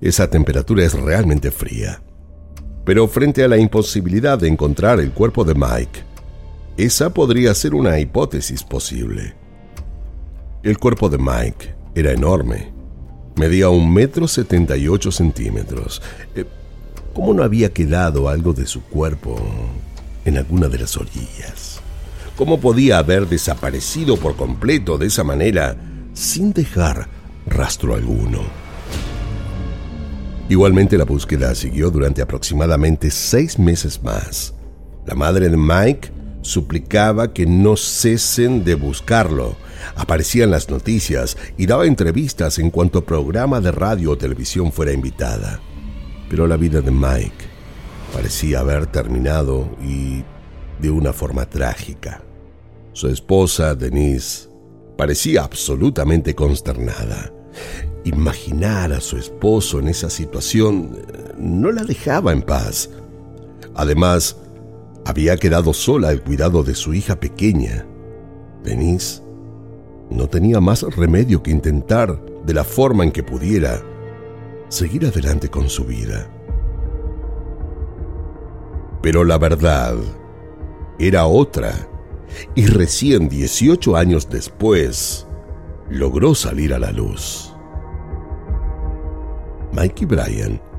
esa 0.00 0.30
temperatura 0.30 0.84
es 0.84 0.94
realmente 0.94 1.50
fría. 1.50 2.02
Pero 2.84 3.06
frente 3.08 3.44
a 3.44 3.48
la 3.48 3.58
imposibilidad 3.58 4.38
de 4.38 4.48
encontrar 4.48 4.98
el 5.00 5.12
cuerpo 5.12 5.44
de 5.44 5.54
Mike, 5.54 6.02
esa 6.76 7.10
podría 7.10 7.54
ser 7.54 7.74
una 7.74 7.98
hipótesis 7.98 8.64
posible. 8.64 9.34
El 10.62 10.78
cuerpo 10.78 11.08
de 11.08 11.18
Mike 11.18 11.74
era 11.94 12.12
enorme. 12.12 12.72
Medía 13.40 13.70
un 13.70 13.90
metro 13.90 14.28
setenta 14.28 14.76
y 14.76 14.86
ocho 14.86 15.10
centímetros. 15.10 16.02
Eh, 16.34 16.44
¿Cómo 17.14 17.32
no 17.32 17.42
había 17.42 17.72
quedado 17.72 18.28
algo 18.28 18.52
de 18.52 18.66
su 18.66 18.82
cuerpo 18.82 19.34
en 20.26 20.36
alguna 20.36 20.68
de 20.68 20.76
las 20.76 20.94
orillas? 20.98 21.80
¿Cómo 22.36 22.60
podía 22.60 22.98
haber 22.98 23.26
desaparecido 23.26 24.18
por 24.18 24.36
completo 24.36 24.98
de 24.98 25.06
esa 25.06 25.24
manera 25.24 25.74
sin 26.12 26.52
dejar 26.52 27.08
rastro 27.46 27.94
alguno? 27.94 28.42
Igualmente 30.50 30.98
la 30.98 31.04
búsqueda 31.04 31.54
siguió 31.54 31.90
durante 31.90 32.20
aproximadamente 32.20 33.10
seis 33.10 33.58
meses 33.58 34.02
más. 34.02 34.52
La 35.06 35.14
madre 35.14 35.48
de 35.48 35.56
Mike 35.56 36.10
suplicaba 36.42 37.32
que 37.32 37.46
no 37.46 37.76
cesen 37.76 38.64
de 38.64 38.74
buscarlo. 38.74 39.56
Aparecía 39.96 40.44
en 40.44 40.50
las 40.50 40.68
noticias 40.70 41.36
y 41.56 41.66
daba 41.66 41.86
entrevistas 41.86 42.58
en 42.58 42.70
cuanto 42.70 43.04
programa 43.04 43.60
de 43.60 43.72
radio 43.72 44.12
o 44.12 44.18
televisión 44.18 44.72
fuera 44.72 44.92
invitada. 44.92 45.60
Pero 46.28 46.46
la 46.46 46.56
vida 46.56 46.80
de 46.80 46.90
Mike 46.90 47.44
parecía 48.12 48.60
haber 48.60 48.86
terminado 48.86 49.76
y 49.82 50.24
de 50.80 50.90
una 50.90 51.12
forma 51.12 51.46
trágica. 51.46 52.22
Su 52.92 53.08
esposa, 53.08 53.74
Denise, 53.74 54.48
parecía 54.96 55.44
absolutamente 55.44 56.34
consternada. 56.34 57.32
Imaginar 58.04 58.92
a 58.92 59.00
su 59.00 59.16
esposo 59.16 59.78
en 59.78 59.88
esa 59.88 60.10
situación 60.10 60.96
eh, 60.96 61.32
no 61.38 61.70
la 61.70 61.84
dejaba 61.84 62.32
en 62.32 62.42
paz. 62.42 62.90
Además, 63.74 64.36
había 65.04 65.36
quedado 65.36 65.72
sola 65.72 66.08
al 66.08 66.22
cuidado 66.22 66.62
de 66.62 66.74
su 66.74 66.94
hija 66.94 67.18
pequeña. 67.18 67.86
Denise 68.62 69.22
no 70.10 70.28
tenía 70.28 70.60
más 70.60 70.82
remedio 70.82 71.42
que 71.42 71.50
intentar, 71.50 72.20
de 72.44 72.54
la 72.54 72.64
forma 72.64 73.04
en 73.04 73.12
que 73.12 73.22
pudiera, 73.22 73.82
seguir 74.68 75.06
adelante 75.06 75.48
con 75.48 75.68
su 75.68 75.84
vida. 75.84 76.28
Pero 79.02 79.24
la 79.24 79.38
verdad 79.38 79.94
era 80.98 81.26
otra, 81.26 81.72
y 82.54 82.66
recién 82.66 83.28
18 83.28 83.96
años 83.96 84.28
después 84.28 85.26
logró 85.88 86.34
salir 86.34 86.74
a 86.74 86.78
la 86.78 86.92
luz. 86.92 87.54
Mike 89.72 90.04
y 90.04 90.06
Brian 90.06 90.69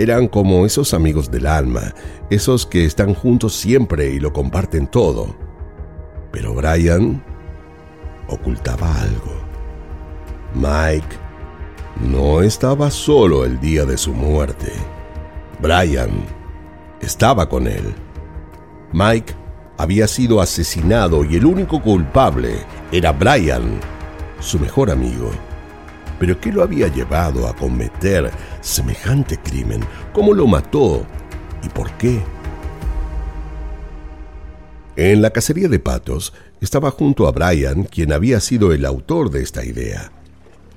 Eran 0.00 0.28
como 0.28 0.64
esos 0.64 0.94
amigos 0.94 1.30
del 1.30 1.46
alma, 1.46 1.94
esos 2.30 2.64
que 2.64 2.86
están 2.86 3.12
juntos 3.12 3.54
siempre 3.54 4.10
y 4.10 4.18
lo 4.18 4.32
comparten 4.32 4.86
todo. 4.86 5.36
Pero 6.32 6.54
Brian 6.54 7.22
ocultaba 8.26 8.98
algo. 8.98 9.34
Mike 10.54 11.16
no 12.00 12.40
estaba 12.40 12.90
solo 12.90 13.44
el 13.44 13.60
día 13.60 13.84
de 13.84 13.98
su 13.98 14.14
muerte. 14.14 14.72
Brian 15.60 16.24
estaba 17.02 17.46
con 17.46 17.66
él. 17.66 17.94
Mike 18.94 19.34
había 19.76 20.08
sido 20.08 20.40
asesinado 20.40 21.26
y 21.26 21.36
el 21.36 21.44
único 21.44 21.82
culpable 21.82 22.54
era 22.90 23.12
Brian, 23.12 23.78
su 24.38 24.58
mejor 24.58 24.90
amigo. 24.90 25.30
Pero 26.20 26.38
¿qué 26.38 26.52
lo 26.52 26.62
había 26.62 26.86
llevado 26.88 27.48
a 27.48 27.56
cometer 27.56 28.30
semejante 28.60 29.38
crimen? 29.38 29.80
¿Cómo 30.12 30.34
lo 30.34 30.46
mató? 30.46 31.06
¿Y 31.64 31.68
por 31.70 31.90
qué? 31.92 32.20
En 34.96 35.22
la 35.22 35.30
cacería 35.30 35.66
de 35.66 35.78
patos 35.78 36.34
estaba 36.60 36.90
junto 36.90 37.26
a 37.26 37.32
Brian, 37.32 37.84
quien 37.84 38.12
había 38.12 38.38
sido 38.40 38.72
el 38.72 38.84
autor 38.84 39.30
de 39.30 39.42
esta 39.42 39.64
idea. 39.64 40.12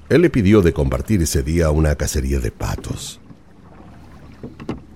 Él 0.07 0.21
le 0.21 0.29
pidió 0.29 0.61
de 0.61 0.71
compartir 0.71 1.21
ese 1.21 1.43
día 1.43 1.71
una 1.71 1.95
cacería 1.95 2.39
de 2.39 2.51
patos. 2.51 3.19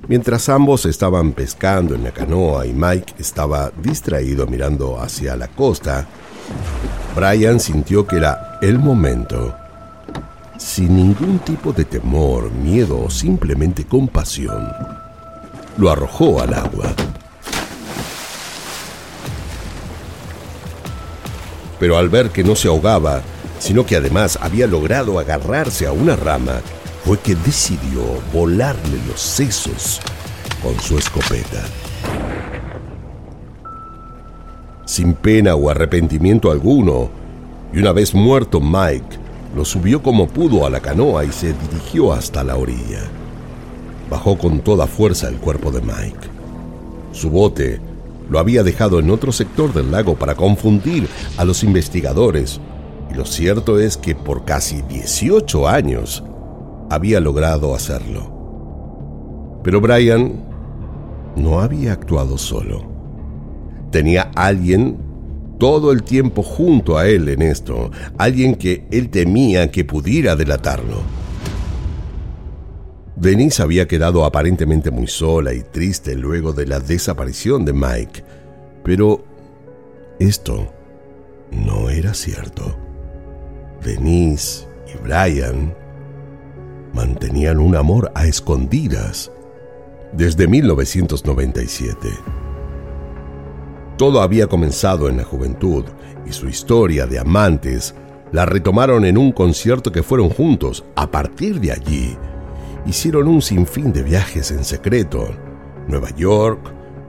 Mientras 0.08 0.48
ambos 0.48 0.86
estaban 0.86 1.34
pescando 1.34 1.94
en 1.94 2.06
la 2.06 2.12
canoa 2.12 2.66
y 2.66 2.72
Mike 2.72 3.16
estaba 3.20 3.74
distraído 3.84 4.48
mirando 4.48 4.98
hacia 4.98 5.36
la 5.36 5.50
costa, 5.50 6.08
Brian 7.18 7.60
sintió 7.60 8.08
que 8.08 8.16
era 8.16 8.60
el 8.62 8.80
momento. 8.80 9.54
Sin 10.58 10.96
ningún 10.96 11.38
tipo 11.40 11.72
de 11.72 11.86
temor, 11.86 12.52
miedo 12.52 13.00
o 13.00 13.10
simplemente 13.12 13.86
compasión, 13.86 14.68
lo 15.78 15.92
arrojó 15.92 16.42
al 16.42 16.54
agua. 16.56 16.96
Pero 21.80 21.98
al 21.98 22.10
ver 22.10 22.32
que 22.32 22.44
no 22.44 22.56
se 22.56 22.68
ahogaba, 22.68 23.22
sino 23.60 23.86
que 23.86 23.98
además 23.98 24.40
había 24.42 24.66
logrado 24.66 25.20
agarrarse 25.20 25.86
a 25.86 25.92
una 25.92 26.16
rama, 26.16 26.62
fue 27.06 27.20
que 27.20 27.36
decidió 27.36 28.02
volarle 28.34 28.98
los 29.08 29.22
sesos 29.22 30.02
con 30.64 30.80
su 30.80 30.98
escopeta. 30.98 31.64
Sin 34.86 35.14
pena 35.14 35.54
o 35.54 35.70
arrepentimiento 35.70 36.50
alguno, 36.50 37.12
y 37.72 37.78
una 37.78 37.92
vez 37.92 38.16
muerto 38.16 38.60
Mike, 38.60 39.17
lo 39.56 39.66
subió 39.66 40.02
como 40.02 40.28
pudo 40.28 40.66
a 40.66 40.70
la 40.70 40.80
canoa 40.80 41.26
y 41.26 41.32
se 41.32 41.54
dirigió 41.54 42.14
hasta 42.14 42.44
la 42.44 42.56
orilla. 42.56 43.02
Bajó 44.10 44.38
con 44.38 44.60
toda 44.60 44.88
fuerza 44.88 45.28
el 45.28 45.38
cuerpo 45.38 45.72
de 45.72 45.82
Mike. 45.82 46.28
Su 47.12 47.30
bote 47.30 47.80
lo 48.30 48.40
había 48.40 48.64
dejado 48.64 49.00
en 49.00 49.10
otro 49.10 49.32
sector 49.32 49.74
del 49.74 49.92
lago 49.92 50.16
para 50.16 50.36
confundir 50.36 51.08
a 51.38 51.46
los 51.46 51.64
investigadores, 51.64 52.60
y 53.12 53.16
lo 53.16 53.26
cierto 53.26 53.80
es 53.80 53.98
que 53.98 54.16
por 54.16 54.44
casi 54.46 54.82
18 54.82 55.68
años 55.68 56.24
había 56.90 57.20
logrado 57.20 57.74
hacerlo. 57.74 59.60
Pero 59.64 59.82
Brian 59.82 60.46
no 61.36 61.60
había 61.60 61.94
actuado 61.94 62.38
solo. 62.38 62.84
Tenía 63.92 64.32
alguien 64.36 65.07
todo 65.58 65.92
el 65.92 66.04
tiempo 66.04 66.44
junto 66.44 66.98
a 66.98 67.08
él 67.08 67.30
en 67.30 67.42
esto, 67.42 67.92
alguien 68.18 68.56
que 68.56 68.86
él 68.92 69.10
temía 69.10 69.72
que 69.72 69.86
pudiera 69.86 70.36
delatarlo. 70.36 71.02
Denise 73.16 73.64
había 73.64 73.88
quedado 73.88 74.26
aparentemente 74.26 74.92
muy 74.92 75.08
sola 75.08 75.54
y 75.54 75.62
triste 75.62 76.16
luego 76.16 76.54
de 76.54 76.68
la 76.68 76.80
desaparición 76.80 77.66
de 77.66 77.74
Mike, 77.74 78.24
pero 78.84 79.26
esto 80.20 80.72
no 81.52 81.90
era 81.90 82.14
cierto. 82.14 82.78
Denise 83.84 84.68
y 84.94 84.98
Brian 85.04 85.76
mantenían 86.94 87.60
un 87.60 87.76
amor 87.76 88.12
a 88.14 88.28
escondidas 88.28 89.32
desde 90.14 90.48
1997. 90.48 92.37
Todo 93.98 94.22
había 94.22 94.48
comenzado 94.48 95.10
en 95.10 95.18
la 95.18 95.24
juventud 95.24 95.84
y 96.26 96.32
su 96.32 96.48
historia 96.48 97.08
de 97.08 97.20
amantes 97.20 97.96
la 98.32 98.46
retomaron 98.46 99.06
en 99.06 99.18
un 99.18 99.32
concierto 99.32 99.92
que 99.92 100.04
fueron 100.04 100.30
juntos. 100.30 100.86
A 100.96 101.10
partir 101.10 101.60
de 101.60 101.72
allí, 101.72 102.16
hicieron 102.86 103.28
un 103.28 103.42
sinfín 103.42 103.92
de 103.92 104.04
viajes 104.04 104.52
en 104.52 104.64
secreto. 104.64 105.30
Nueva 105.88 106.10
York, 106.16 106.60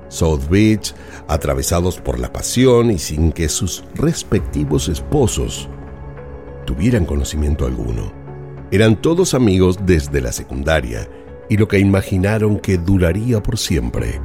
South 0.09 0.49
Beach, 0.49 0.95
atravesados 1.27 1.99
por 1.99 2.19
la 2.19 2.33
pasión 2.33 2.91
y 2.91 2.99
sin 2.99 3.33
que 3.33 3.49
sus 3.49 3.85
respectivos 3.95 4.89
esposos 4.89 5.69
tuvieran 6.65 7.05
conocimiento 7.05 7.67
alguno. 7.67 8.13
Eran 8.71 8.97
todos 8.97 9.35
amigos 9.35 9.79
desde 9.85 10.21
la 10.21 10.33
secundaria 10.33 11.09
y 11.49 11.57
lo 11.57 11.69
que 11.69 11.79
imaginaron 11.79 12.59
que 12.59 12.79
duraría 12.79 13.43
por 13.43 13.59
siempre 13.59 14.21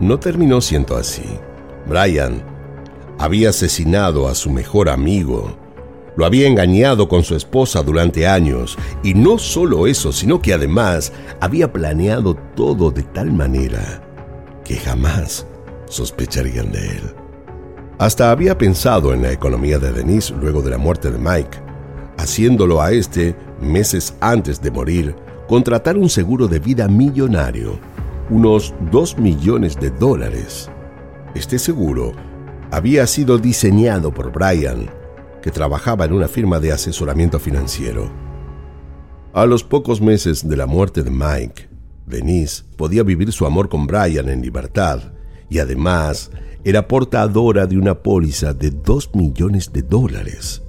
no 0.00 0.18
terminó 0.18 0.60
siendo 0.60 0.96
así. 0.96 1.24
Brian 1.88 2.42
había 3.18 3.50
asesinado 3.50 4.28
a 4.28 4.34
su 4.34 4.50
mejor 4.50 4.88
amigo, 4.88 5.56
lo 6.16 6.26
había 6.26 6.46
engañado 6.46 7.08
con 7.08 7.22
su 7.22 7.34
esposa 7.34 7.82
durante 7.82 8.26
años 8.26 8.76
y 9.02 9.14
no 9.14 9.38
solo 9.38 9.86
eso, 9.86 10.12
sino 10.12 10.40
que 10.40 10.52
además 10.52 11.12
había 11.40 11.72
planeado 11.72 12.34
todo 12.54 12.90
de 12.90 13.02
tal 13.04 13.32
manera 13.32 14.02
que 14.64 14.76
jamás 14.76 15.46
sospecharían 15.88 16.70
de 16.72 16.88
él. 16.88 17.14
Hasta 17.98 18.30
había 18.30 18.56
pensado 18.56 19.12
en 19.12 19.22
la 19.22 19.32
economía 19.32 19.78
de 19.78 19.92
Denise 19.92 20.34
luego 20.34 20.62
de 20.62 20.70
la 20.70 20.78
muerte 20.78 21.10
de 21.10 21.18
Mike, 21.18 21.58
haciéndolo 22.16 22.80
a 22.82 22.92
este 22.92 23.34
meses 23.60 24.14
antes 24.20 24.60
de 24.60 24.70
morir, 24.70 25.16
contratar 25.48 25.96
un 25.96 26.08
seguro 26.08 26.46
de 26.46 26.58
vida 26.58 26.86
millonario, 26.86 27.78
unos 28.30 28.74
2 28.92 29.18
millones 29.18 29.76
de 29.80 29.90
dólares. 29.90 30.70
Este 31.34 31.58
seguro 31.58 32.12
había 32.70 33.06
sido 33.06 33.38
diseñado 33.38 34.12
por 34.12 34.32
Brian, 34.32 34.88
que 35.42 35.50
trabajaba 35.50 36.04
en 36.04 36.12
una 36.12 36.28
firma 36.28 36.58
de 36.58 36.72
asesoramiento 36.72 37.38
financiero. 37.38 38.10
A 39.34 39.46
los 39.46 39.62
pocos 39.62 40.00
meses 40.00 40.48
de 40.48 40.56
la 40.56 40.66
muerte 40.66 41.02
de 41.02 41.10
Mike, 41.10 41.68
Denise 42.06 42.64
podía 42.76 43.02
vivir 43.02 43.32
su 43.32 43.46
amor 43.46 43.68
con 43.68 43.86
Brian 43.86 44.28
en 44.28 44.40
libertad 44.40 45.12
y 45.50 45.58
además 45.58 46.30
era 46.64 46.88
portadora 46.88 47.66
de 47.66 47.76
una 47.76 48.02
póliza 48.02 48.54
de 48.54 48.70
2 48.70 49.14
millones 49.14 49.72
de 49.72 49.82
dólares. 49.82 50.62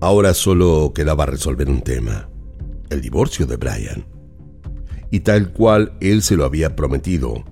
Ahora 0.00 0.32
solo 0.34 0.92
quedaba 0.94 1.26
resolver 1.26 1.68
un 1.68 1.82
tema, 1.82 2.28
el 2.90 3.00
divorcio 3.00 3.46
de 3.46 3.56
Brian. 3.56 4.06
Y 5.10 5.20
tal 5.20 5.52
cual 5.52 5.96
él 6.00 6.22
se 6.22 6.36
lo 6.36 6.44
había 6.44 6.76
prometido, 6.76 7.44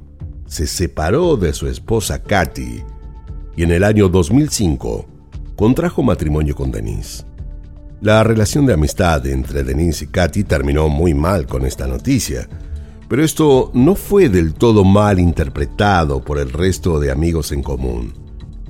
se 0.53 0.67
separó 0.67 1.39
de 1.39 1.55
su 1.55 1.67
esposa 1.67 2.23
Katy 2.23 2.83
y 3.57 3.63
en 3.63 3.71
el 3.71 3.83
año 3.83 4.11
2005 4.11 5.07
contrajo 5.57 6.03
matrimonio 6.03 6.55
con 6.55 6.71
Denise. 6.71 7.25
La 8.03 8.23
relación 8.23 8.67
de 8.67 8.75
amistad 8.75 9.27
entre 9.27 9.65
Denise 9.65 10.05
y 10.05 10.09
Katy 10.09 10.45
terminó 10.45 10.91
muy 10.91 11.15
mal 11.15 11.47
con 11.47 11.65
esta 11.65 11.87
noticia, 11.87 12.51
pero 13.09 13.25
esto 13.25 13.71
no 13.73 13.95
fue 13.95 14.29
del 14.29 14.53
todo 14.53 14.85
mal 14.85 15.19
interpretado 15.19 16.23
por 16.23 16.39
el 16.39 16.53
resto 16.53 17.01
de 17.01 17.11
amigos 17.11 17.51
en 17.51 17.63
común. 17.63 18.13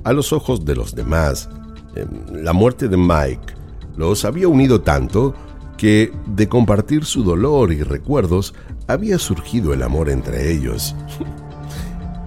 A 0.05 0.13
los 0.13 0.31
ojos 0.31 0.63
de 0.63 0.77
los 0.77 0.95
demás, 0.95 1.49
em, 1.97 2.43
la 2.45 2.53
muerte 2.53 2.87
de 2.87 2.95
Mike 2.95 3.55
los 3.97 4.23
había 4.23 4.47
unido 4.47 4.79
tanto 4.79 5.35
que 5.75 6.13
de 6.27 6.47
compartir 6.47 7.03
su 7.03 7.25
dolor 7.25 7.73
y 7.73 7.83
recuerdos 7.83 8.53
había 8.87 9.19
surgido 9.19 9.73
el 9.73 9.83
amor 9.83 10.09
entre 10.09 10.49
ellos. 10.49 10.95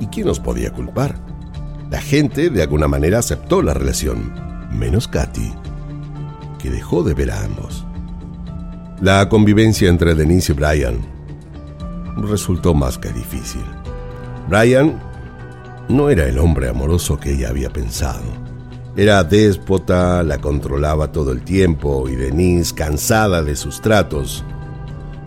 ¿Y 0.01 0.07
quién 0.07 0.27
nos 0.27 0.41
podía 0.41 0.73
culpar? 0.73 1.17
La 1.91 2.01
gente 2.01 2.51
de 2.51 2.63
alguna 2.63 2.89
manera 2.89 3.19
aceptó 3.19 3.63
la 3.63 3.75
relación, 3.75 4.33
menos 4.73 5.09
Katy, 5.09 5.53
que 6.59 6.71
dejó 6.71 7.03
de 7.03 7.15
ver 7.15 7.31
a 7.31 7.45
ambos. 7.45 7.87
La 9.01 9.29
convivencia 9.29 9.89
entre 9.89 10.15
Denise 10.15 10.53
y 10.53 10.57
Brian 10.57 10.99
resultó 12.17 12.75
más 12.75 12.99
que 12.99 13.13
difícil. 13.13 13.65
Brian 14.49 15.01
no 15.89 16.11
era 16.11 16.27
el 16.27 16.39
hombre 16.39 16.69
amoroso 16.69 17.19
que 17.19 17.35
ella 17.35 17.51
había 17.51 17.71
pensado. 17.71 18.25
Era 18.97 19.23
déspota, 19.23 20.23
la 20.23 20.39
controlaba 20.39 21.13
todo 21.13 21.31
el 21.31 21.43
tiempo 21.43 22.09
y 22.09 22.17
Denise, 22.17 22.75
cansada 22.75 23.43
de 23.43 23.55
sus 23.55 23.81
tratos, 23.81 24.45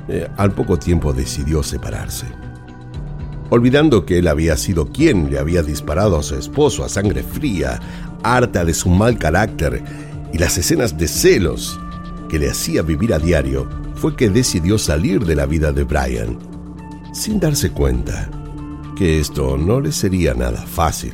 eh, 0.07 0.27
al 0.37 0.51
poco 0.51 0.77
tiempo 0.77 1.13
decidió 1.13 1.61
separarse. 1.61 2.25
Olvidando 3.49 4.05
que 4.05 4.19
él 4.19 4.27
había 4.27 4.57
sido 4.57 4.87
quien 4.91 5.29
le 5.29 5.39
había 5.39 5.63
disparado 5.63 6.17
a 6.17 6.23
su 6.23 6.35
esposo 6.35 6.83
a 6.83 6.89
sangre 6.89 7.23
fría, 7.23 7.79
harta 8.23 8.63
de 8.63 8.73
su 8.73 8.89
mal 8.89 9.17
carácter 9.17 9.83
y 10.31 10.37
las 10.37 10.57
escenas 10.57 10.97
de 10.97 11.07
celos 11.07 11.79
que 12.29 12.37
le 12.37 12.49
hacía 12.49 12.83
vivir 12.83 13.13
a 13.13 13.19
diario, 13.19 13.67
fue 13.95 14.15
que 14.15 14.29
decidió 14.29 14.77
salir 14.77 15.25
de 15.25 15.35
la 15.35 15.45
vida 15.45 15.71
de 15.71 15.83
Brian 15.83 16.37
sin 17.13 17.39
darse 17.39 17.71
cuenta 17.71 18.29
que 18.95 19.19
esto 19.19 19.57
no 19.57 19.81
le 19.81 19.91
sería 19.91 20.33
nada 20.33 20.61
fácil. 20.61 21.13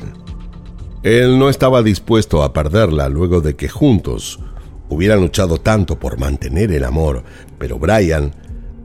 Él 1.02 1.38
no 1.38 1.48
estaba 1.48 1.82
dispuesto 1.82 2.42
a 2.42 2.52
perderla 2.52 3.08
luego 3.08 3.40
de 3.40 3.54
que 3.56 3.68
juntos 3.68 4.40
hubieran 4.88 5.20
luchado 5.20 5.58
tanto 5.58 5.98
por 5.98 6.18
mantener 6.18 6.72
el 6.72 6.84
amor, 6.84 7.24
pero 7.58 7.78
Brian, 7.78 8.34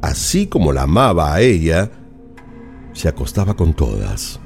así 0.02 0.48
como 0.48 0.72
la 0.72 0.84
amaba 0.84 1.34
a 1.34 1.42
ella, 1.42 1.92
se 2.94 3.08
acostaba 3.08 3.56
con 3.56 3.74
todas. 3.74 4.40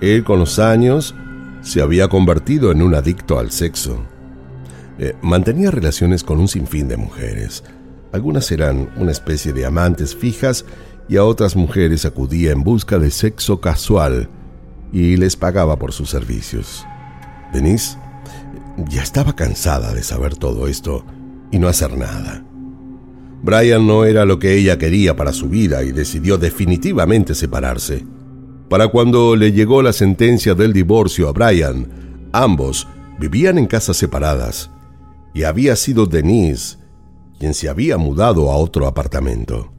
Él 0.00 0.24
con 0.24 0.38
los 0.38 0.58
años 0.58 1.14
se 1.62 1.82
había 1.82 2.08
convertido 2.08 2.72
en 2.72 2.82
un 2.82 2.94
adicto 2.94 3.38
al 3.38 3.50
sexo. 3.50 4.02
Eh, 4.98 5.14
mantenía 5.22 5.70
relaciones 5.70 6.24
con 6.24 6.40
un 6.40 6.48
sinfín 6.48 6.88
de 6.88 6.96
mujeres. 6.96 7.64
Algunas 8.12 8.50
eran 8.50 8.90
una 8.96 9.12
especie 9.12 9.52
de 9.52 9.66
amantes 9.66 10.16
fijas 10.16 10.64
y 11.08 11.16
a 11.16 11.24
otras 11.24 11.56
mujeres 11.56 12.04
acudía 12.04 12.52
en 12.52 12.62
busca 12.62 12.98
de 12.98 13.10
sexo 13.10 13.60
casual 13.60 14.28
y 14.92 15.16
les 15.16 15.36
pagaba 15.36 15.78
por 15.78 15.92
sus 15.92 16.10
servicios. 16.10 16.86
Denise 17.52 17.96
ya 18.88 19.02
estaba 19.02 19.34
cansada 19.34 19.92
de 19.92 20.02
saber 20.02 20.36
todo 20.36 20.66
esto 20.66 21.04
y 21.50 21.58
no 21.58 21.68
hacer 21.68 21.96
nada. 21.96 22.44
Brian 23.42 23.86
no 23.86 24.04
era 24.04 24.24
lo 24.24 24.38
que 24.38 24.54
ella 24.54 24.78
quería 24.78 25.16
para 25.16 25.32
su 25.32 25.48
vida 25.48 25.82
y 25.82 25.92
decidió 25.92 26.36
definitivamente 26.36 27.34
separarse. 27.34 28.04
Para 28.68 28.88
cuando 28.88 29.34
le 29.34 29.52
llegó 29.52 29.82
la 29.82 29.92
sentencia 29.92 30.54
del 30.54 30.72
divorcio 30.72 31.28
a 31.28 31.32
Brian, 31.32 31.88
ambos 32.32 32.86
vivían 33.18 33.58
en 33.58 33.66
casas 33.66 33.96
separadas 33.96 34.70
y 35.34 35.44
había 35.44 35.76
sido 35.76 36.06
Denise 36.06 36.78
quien 37.38 37.54
se 37.54 37.70
había 37.70 37.96
mudado 37.96 38.50
a 38.50 38.56
otro 38.56 38.86
apartamento. 38.86 39.72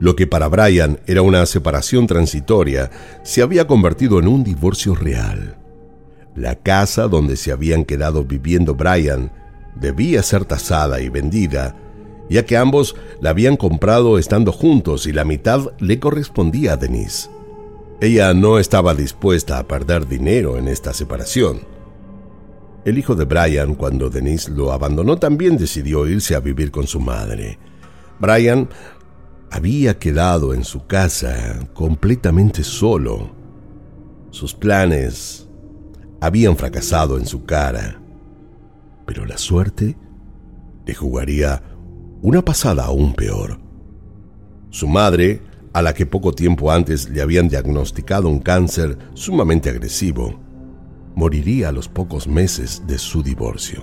Lo 0.00 0.16
que 0.16 0.26
para 0.26 0.48
Brian 0.48 0.98
era 1.06 1.22
una 1.22 1.46
separación 1.46 2.08
transitoria 2.08 2.90
se 3.22 3.40
había 3.40 3.68
convertido 3.68 4.18
en 4.18 4.26
un 4.26 4.42
divorcio 4.42 4.96
real. 4.96 5.56
La 6.34 6.56
casa 6.56 7.06
donde 7.06 7.36
se 7.36 7.52
habían 7.52 7.84
quedado 7.84 8.24
viviendo 8.24 8.74
Brian 8.74 9.30
debía 9.76 10.22
ser 10.24 10.44
tasada 10.44 11.00
y 11.00 11.08
vendida, 11.08 11.76
ya 12.28 12.44
que 12.44 12.56
ambos 12.56 12.96
la 13.20 13.30
habían 13.30 13.56
comprado 13.56 14.18
estando 14.18 14.52
juntos 14.52 15.06
y 15.06 15.12
la 15.12 15.24
mitad 15.24 15.72
le 15.78 16.00
correspondía 16.00 16.74
a 16.74 16.76
Denise. 16.76 17.28
Ella 18.00 18.34
no 18.34 18.58
estaba 18.58 18.94
dispuesta 18.94 19.58
a 19.58 19.66
perder 19.68 20.08
dinero 20.08 20.58
en 20.58 20.68
esta 20.68 20.92
separación. 20.92 21.60
El 22.84 22.98
hijo 22.98 23.14
de 23.14 23.24
Brian, 23.24 23.74
cuando 23.74 24.10
Denise 24.10 24.50
lo 24.50 24.72
abandonó, 24.72 25.16
también 25.16 25.56
decidió 25.56 26.06
irse 26.06 26.34
a 26.34 26.40
vivir 26.40 26.70
con 26.70 26.86
su 26.86 27.00
madre. 27.00 27.58
Brian 28.20 28.68
había 29.50 29.98
quedado 29.98 30.52
en 30.52 30.64
su 30.64 30.86
casa 30.86 31.66
completamente 31.72 32.62
solo. 32.62 33.30
Sus 34.30 34.52
planes 34.52 35.48
habían 36.20 36.56
fracasado 36.56 37.16
en 37.18 37.26
su 37.26 37.44
cara, 37.44 38.00
pero 39.06 39.24
la 39.24 39.38
suerte 39.38 39.96
le 40.84 40.94
jugaría 40.94 41.62
una 42.22 42.42
pasada 42.44 42.84
aún 42.84 43.14
peor. 43.14 43.58
Su 44.70 44.88
madre, 44.88 45.40
a 45.72 45.82
la 45.82 45.94
que 45.94 46.06
poco 46.06 46.32
tiempo 46.32 46.70
antes 46.70 47.08
le 47.10 47.20
habían 47.20 47.48
diagnosticado 47.48 48.28
un 48.28 48.40
cáncer 48.40 48.98
sumamente 49.14 49.70
agresivo, 49.70 50.40
moriría 51.14 51.68
a 51.68 51.72
los 51.72 51.88
pocos 51.88 52.26
meses 52.26 52.82
de 52.86 52.98
su 52.98 53.22
divorcio. 53.22 53.82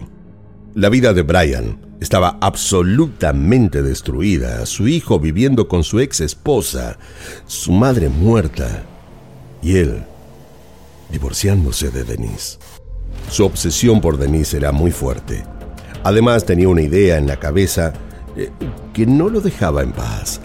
La 0.73 0.89
vida 0.89 1.13
de 1.13 1.21
Brian 1.21 1.79
estaba 1.99 2.37
absolutamente 2.41 3.81
destruida, 3.83 4.65
su 4.65 4.87
hijo 4.87 5.19
viviendo 5.19 5.67
con 5.67 5.83
su 5.83 5.99
ex 5.99 6.21
esposa, 6.21 6.97
su 7.45 7.71
madre 7.71 8.09
muerta 8.09 8.83
y 9.61 9.77
él 9.77 10.03
divorciándose 11.11 11.89
de 11.91 12.03
Denise. 12.03 12.57
Su 13.29 13.45
obsesión 13.45 14.01
por 14.01 14.17
Denise 14.17 14.57
era 14.57 14.71
muy 14.71 14.91
fuerte. 14.91 15.43
Además 16.03 16.45
tenía 16.45 16.69
una 16.69 16.81
idea 16.81 17.17
en 17.17 17.27
la 17.27 17.37
cabeza 17.37 17.93
eh, 18.35 18.51
que 18.93 19.05
no 19.05 19.29
lo 19.29 19.41
dejaba 19.41 19.83
en 19.83 19.91
paz. 19.91 20.39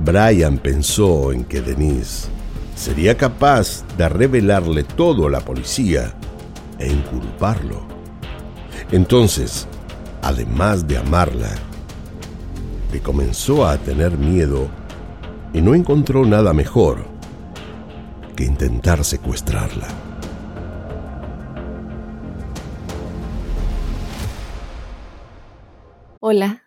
Brian 0.00 0.58
pensó 0.58 1.32
en 1.32 1.44
que 1.44 1.60
Denise 1.60 2.28
sería 2.74 3.16
capaz 3.16 3.84
de 3.96 4.08
revelarle 4.08 4.84
todo 4.84 5.26
a 5.26 5.30
la 5.30 5.40
policía 5.40 6.14
e 6.78 6.92
inculparlo. 6.92 7.86
Entonces, 8.92 9.66
además 10.22 10.86
de 10.86 10.98
amarla, 10.98 11.54
le 12.92 13.00
comenzó 13.00 13.66
a 13.66 13.78
tener 13.78 14.16
miedo 14.16 14.68
y 15.52 15.60
no 15.60 15.74
encontró 15.74 16.24
nada 16.24 16.52
mejor 16.52 17.04
que 18.36 18.44
intentar 18.44 19.02
secuestrarla. 19.04 19.88
Hola, 26.20 26.65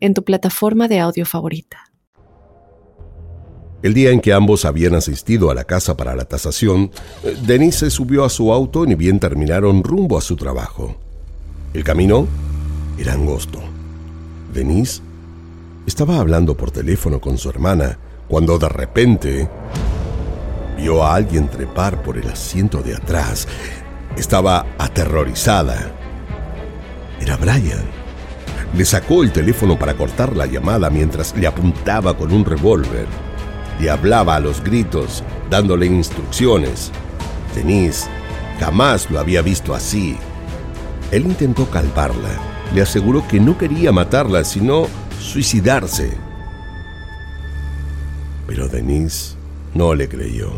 en 0.00 0.14
tu 0.14 0.24
plataforma 0.24 0.88
de 0.88 0.98
audio 0.98 1.26
favorita. 1.26 1.90
El 3.82 3.94
día 3.94 4.10
en 4.10 4.20
que 4.20 4.34
ambos 4.34 4.66
habían 4.66 4.94
asistido 4.94 5.50
a 5.50 5.54
la 5.54 5.64
casa 5.64 5.96
para 5.96 6.14
la 6.14 6.26
tasación, 6.26 6.90
eh, 7.22 7.34
Denise 7.46 7.78
se 7.78 7.90
subió 7.90 8.24
a 8.24 8.28
su 8.28 8.52
auto 8.52 8.84
y 8.84 8.88
ni 8.88 8.94
bien 8.94 9.18
terminaron 9.18 9.82
rumbo 9.82 10.18
a 10.18 10.20
su 10.20 10.36
trabajo. 10.36 10.96
El 11.72 11.82
camino 11.82 12.26
era 12.98 13.14
angosto. 13.14 13.60
Denise 14.52 15.00
estaba 15.86 16.18
hablando 16.18 16.56
por 16.56 16.70
teléfono 16.70 17.20
con 17.20 17.38
su 17.38 17.48
hermana 17.48 17.98
cuando 18.28 18.58
de 18.58 18.68
repente 18.68 19.48
vio 20.76 21.02
a 21.02 21.14
alguien 21.14 21.48
trepar 21.48 22.02
por 22.02 22.18
el 22.18 22.28
asiento 22.28 22.82
de 22.82 22.94
atrás. 22.94 23.48
Estaba 24.16 24.66
aterrorizada. 24.78 25.90
Era 27.20 27.36
Brian. 27.36 27.99
Le 28.74 28.84
sacó 28.84 29.22
el 29.22 29.32
teléfono 29.32 29.78
para 29.78 29.94
cortar 29.94 30.36
la 30.36 30.46
llamada 30.46 30.90
mientras 30.90 31.36
le 31.36 31.46
apuntaba 31.46 32.16
con 32.16 32.32
un 32.32 32.44
revólver. 32.44 33.06
Le 33.80 33.90
hablaba 33.90 34.36
a 34.36 34.40
los 34.40 34.62
gritos, 34.62 35.24
dándole 35.48 35.86
instrucciones. 35.86 36.92
Denise 37.54 38.08
jamás 38.58 39.10
lo 39.10 39.18
había 39.18 39.42
visto 39.42 39.74
así. 39.74 40.16
Él 41.10 41.24
intentó 41.26 41.68
calmarla 41.70 42.50
le 42.74 42.82
aseguró 42.82 43.26
que 43.26 43.40
no 43.40 43.58
quería 43.58 43.92
matarla, 43.92 44.44
sino 44.44 44.86
suicidarse. 45.18 46.12
Pero 48.46 48.68
Denise 48.68 49.34
no 49.74 49.94
le 49.94 50.08
creyó. 50.08 50.52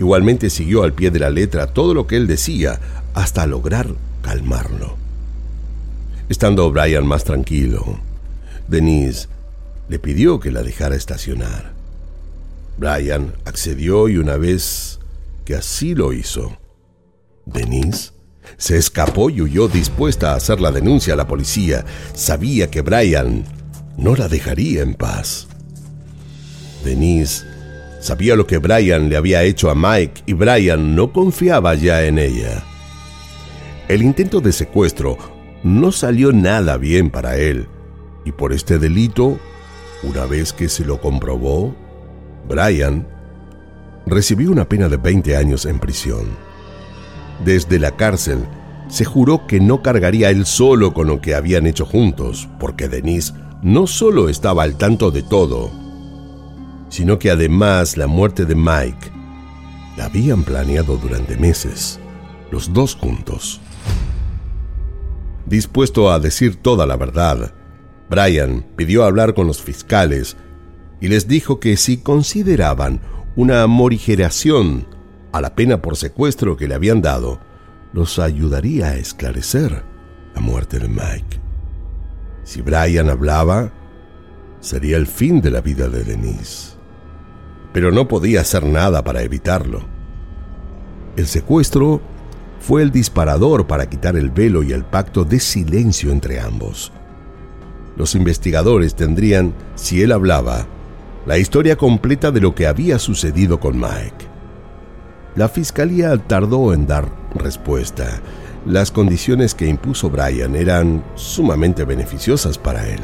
Igualmente 0.00 0.50
siguió 0.50 0.82
al 0.82 0.92
pie 0.92 1.10
de 1.10 1.18
la 1.18 1.30
letra 1.30 1.66
todo 1.68 1.94
lo 1.94 2.06
que 2.06 2.16
él 2.16 2.26
decía 2.26 2.80
hasta 3.14 3.46
lograr 3.46 3.88
calmarlo. 4.22 5.01
Estando 6.32 6.70
Brian 6.70 7.06
más 7.06 7.24
tranquilo, 7.24 8.00
Denise 8.66 9.28
le 9.90 9.98
pidió 9.98 10.40
que 10.40 10.50
la 10.50 10.62
dejara 10.62 10.96
estacionar. 10.96 11.74
Brian 12.78 13.34
accedió 13.44 14.08
y 14.08 14.16
una 14.16 14.38
vez 14.38 14.98
que 15.44 15.54
así 15.56 15.94
lo 15.94 16.14
hizo, 16.14 16.56
Denise 17.44 18.12
se 18.56 18.78
escapó 18.78 19.28
y 19.28 19.42
huyó 19.42 19.68
dispuesta 19.68 20.32
a 20.32 20.36
hacer 20.36 20.58
la 20.58 20.72
denuncia 20.72 21.12
a 21.12 21.16
la 21.18 21.28
policía. 21.28 21.84
Sabía 22.14 22.70
que 22.70 22.80
Brian 22.80 23.44
no 23.98 24.16
la 24.16 24.26
dejaría 24.26 24.80
en 24.80 24.94
paz. 24.94 25.48
Denise 26.82 27.44
sabía 28.00 28.36
lo 28.36 28.46
que 28.46 28.56
Brian 28.56 29.10
le 29.10 29.18
había 29.18 29.42
hecho 29.42 29.68
a 29.68 29.74
Mike 29.74 30.22
y 30.24 30.32
Brian 30.32 30.96
no 30.96 31.12
confiaba 31.12 31.74
ya 31.74 32.06
en 32.06 32.18
ella. 32.18 32.64
El 33.86 34.02
intento 34.02 34.40
de 34.40 34.52
secuestro 34.52 35.31
no 35.62 35.92
salió 35.92 36.32
nada 36.32 36.76
bien 36.76 37.10
para 37.10 37.36
él 37.36 37.68
y 38.24 38.32
por 38.32 38.52
este 38.52 38.78
delito, 38.78 39.38
una 40.02 40.26
vez 40.26 40.52
que 40.52 40.68
se 40.68 40.84
lo 40.84 41.00
comprobó, 41.00 41.74
Brian 42.48 43.06
recibió 44.06 44.50
una 44.50 44.68
pena 44.68 44.88
de 44.88 44.96
20 44.96 45.36
años 45.36 45.66
en 45.66 45.78
prisión. 45.78 46.26
Desde 47.44 47.78
la 47.78 47.96
cárcel, 47.96 48.46
se 48.88 49.04
juró 49.04 49.46
que 49.46 49.60
no 49.60 49.82
cargaría 49.82 50.30
él 50.30 50.44
solo 50.44 50.92
con 50.92 51.06
lo 51.06 51.20
que 51.20 51.34
habían 51.34 51.66
hecho 51.66 51.86
juntos, 51.86 52.48
porque 52.60 52.88
Denise 52.88 53.32
no 53.62 53.86
solo 53.86 54.28
estaba 54.28 54.64
al 54.64 54.76
tanto 54.76 55.10
de 55.10 55.22
todo, 55.22 55.70
sino 56.88 57.18
que 57.18 57.30
además 57.30 57.96
la 57.96 58.06
muerte 58.06 58.44
de 58.44 58.54
Mike 58.54 59.10
La 59.96 60.06
habían 60.06 60.42
planeado 60.42 60.96
durante 60.96 61.36
meses, 61.36 61.98
los 62.50 62.72
dos 62.72 62.94
juntos. 62.94 63.61
Dispuesto 65.52 66.10
a 66.10 66.18
decir 66.18 66.56
toda 66.56 66.86
la 66.86 66.96
verdad, 66.96 67.52
Brian 68.08 68.64
pidió 68.74 69.04
hablar 69.04 69.34
con 69.34 69.46
los 69.46 69.60
fiscales 69.60 70.38
y 70.98 71.08
les 71.08 71.28
dijo 71.28 71.60
que 71.60 71.76
si 71.76 71.98
consideraban 71.98 73.02
una 73.36 73.66
morigeración 73.66 74.86
a 75.30 75.42
la 75.42 75.54
pena 75.54 75.82
por 75.82 75.98
secuestro 75.98 76.56
que 76.56 76.68
le 76.68 76.74
habían 76.74 77.02
dado, 77.02 77.38
los 77.92 78.18
ayudaría 78.18 78.86
a 78.86 78.96
esclarecer 78.96 79.84
la 80.34 80.40
muerte 80.40 80.78
de 80.78 80.88
Mike. 80.88 81.38
Si 82.44 82.62
Brian 82.62 83.10
hablaba, 83.10 83.70
sería 84.60 84.96
el 84.96 85.06
fin 85.06 85.42
de 85.42 85.50
la 85.50 85.60
vida 85.60 85.90
de 85.90 86.02
Denise. 86.02 86.78
Pero 87.74 87.92
no 87.92 88.08
podía 88.08 88.40
hacer 88.40 88.64
nada 88.64 89.04
para 89.04 89.20
evitarlo. 89.20 89.82
El 91.14 91.26
secuestro 91.26 92.00
fue 92.62 92.82
el 92.82 92.92
disparador 92.92 93.66
para 93.66 93.90
quitar 93.90 94.16
el 94.16 94.30
velo 94.30 94.62
y 94.62 94.72
el 94.72 94.84
pacto 94.84 95.24
de 95.24 95.40
silencio 95.40 96.12
entre 96.12 96.38
ambos. 96.38 96.92
Los 97.96 98.14
investigadores 98.14 98.94
tendrían, 98.94 99.52
si 99.74 100.00
él 100.00 100.12
hablaba, 100.12 100.66
la 101.26 101.38
historia 101.38 101.76
completa 101.76 102.30
de 102.30 102.40
lo 102.40 102.54
que 102.54 102.68
había 102.68 103.00
sucedido 103.00 103.58
con 103.58 103.80
Mike. 103.80 104.26
La 105.34 105.48
fiscalía 105.48 106.16
tardó 106.18 106.72
en 106.72 106.86
dar 106.86 107.08
respuesta. 107.34 108.20
Las 108.64 108.92
condiciones 108.92 109.56
que 109.56 109.66
impuso 109.66 110.08
Brian 110.08 110.54
eran 110.54 111.02
sumamente 111.16 111.84
beneficiosas 111.84 112.58
para 112.58 112.88
él. 112.88 113.00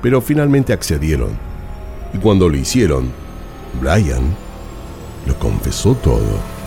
Pero 0.00 0.22
finalmente 0.22 0.72
accedieron. 0.72 1.32
Y 2.14 2.18
cuando 2.18 2.48
lo 2.48 2.56
hicieron, 2.56 3.12
Brian 3.82 4.34
lo 5.26 5.38
confesó 5.38 5.94
todo. 5.96 6.57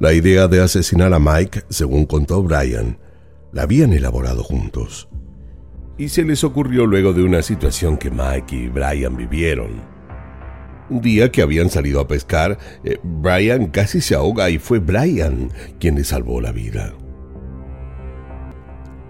La 0.00 0.12
idea 0.12 0.48
de 0.48 0.60
asesinar 0.62 1.12
a 1.12 1.18
Mike, 1.18 1.62
según 1.68 2.06
contó 2.06 2.42
Brian, 2.42 2.98
la 3.52 3.62
habían 3.62 3.92
elaborado 3.92 4.42
juntos 4.42 5.08
y 5.96 6.08
se 6.08 6.24
les 6.24 6.42
ocurrió 6.44 6.86
luego 6.86 7.12
de 7.12 7.22
una 7.22 7.42
situación 7.42 7.96
que 7.96 8.10
Mike 8.10 8.54
y 8.54 8.68
Brian 8.68 9.16
vivieron. 9.16 9.82
Un 10.90 11.00
día 11.00 11.30
que 11.30 11.42
habían 11.42 11.70
salido 11.70 12.00
a 12.00 12.08
pescar, 12.08 12.58
eh, 12.82 12.98
Brian 13.02 13.68
casi 13.68 14.00
se 14.00 14.14
ahoga 14.14 14.50
y 14.50 14.58
fue 14.58 14.80
Brian 14.80 15.50
quien 15.78 15.94
le 15.94 16.04
salvó 16.04 16.40
la 16.40 16.52
vida. 16.52 16.92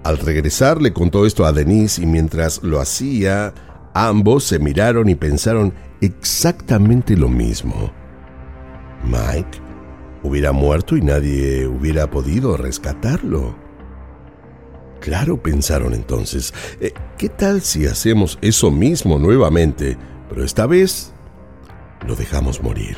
Al 0.05 0.19
regresar 0.19 0.83
le 0.83 0.93
contó 0.93 1.27
esto 1.27 1.47
a 1.47 1.53
Denise 1.53 2.03
y 2.03 2.07
mientras 2.07 2.63
lo 2.63 2.81
hacía, 2.81 3.55
ambos 3.95 4.45
se 4.45 4.59
miraron 4.59 5.09
y 5.09 5.15
pensaron 5.15 5.73
exactamente 6.01 7.17
lo 7.17 7.29
mismo. 7.29 7.91
Mike 9.05 9.64
hubiera 10.25 10.53
muerto 10.53 10.97
y 10.97 11.03
nadie 11.03 11.67
hubiera 11.67 12.11
podido 12.11 12.57
rescatarlo. 12.57 13.55
Claro, 15.01 15.41
pensaron 15.41 15.93
entonces, 15.93 16.55
eh, 16.81 16.95
¿qué 17.19 17.29
tal 17.29 17.61
si 17.61 17.87
hacemos 17.87 18.39
eso 18.41 18.71
mismo 18.71 19.19
nuevamente, 19.19 19.99
pero 20.31 20.43
esta 20.43 20.67
vez 20.67 21.13
lo 22.07 22.17
dejamos 22.17 22.63
morir? 22.63 22.97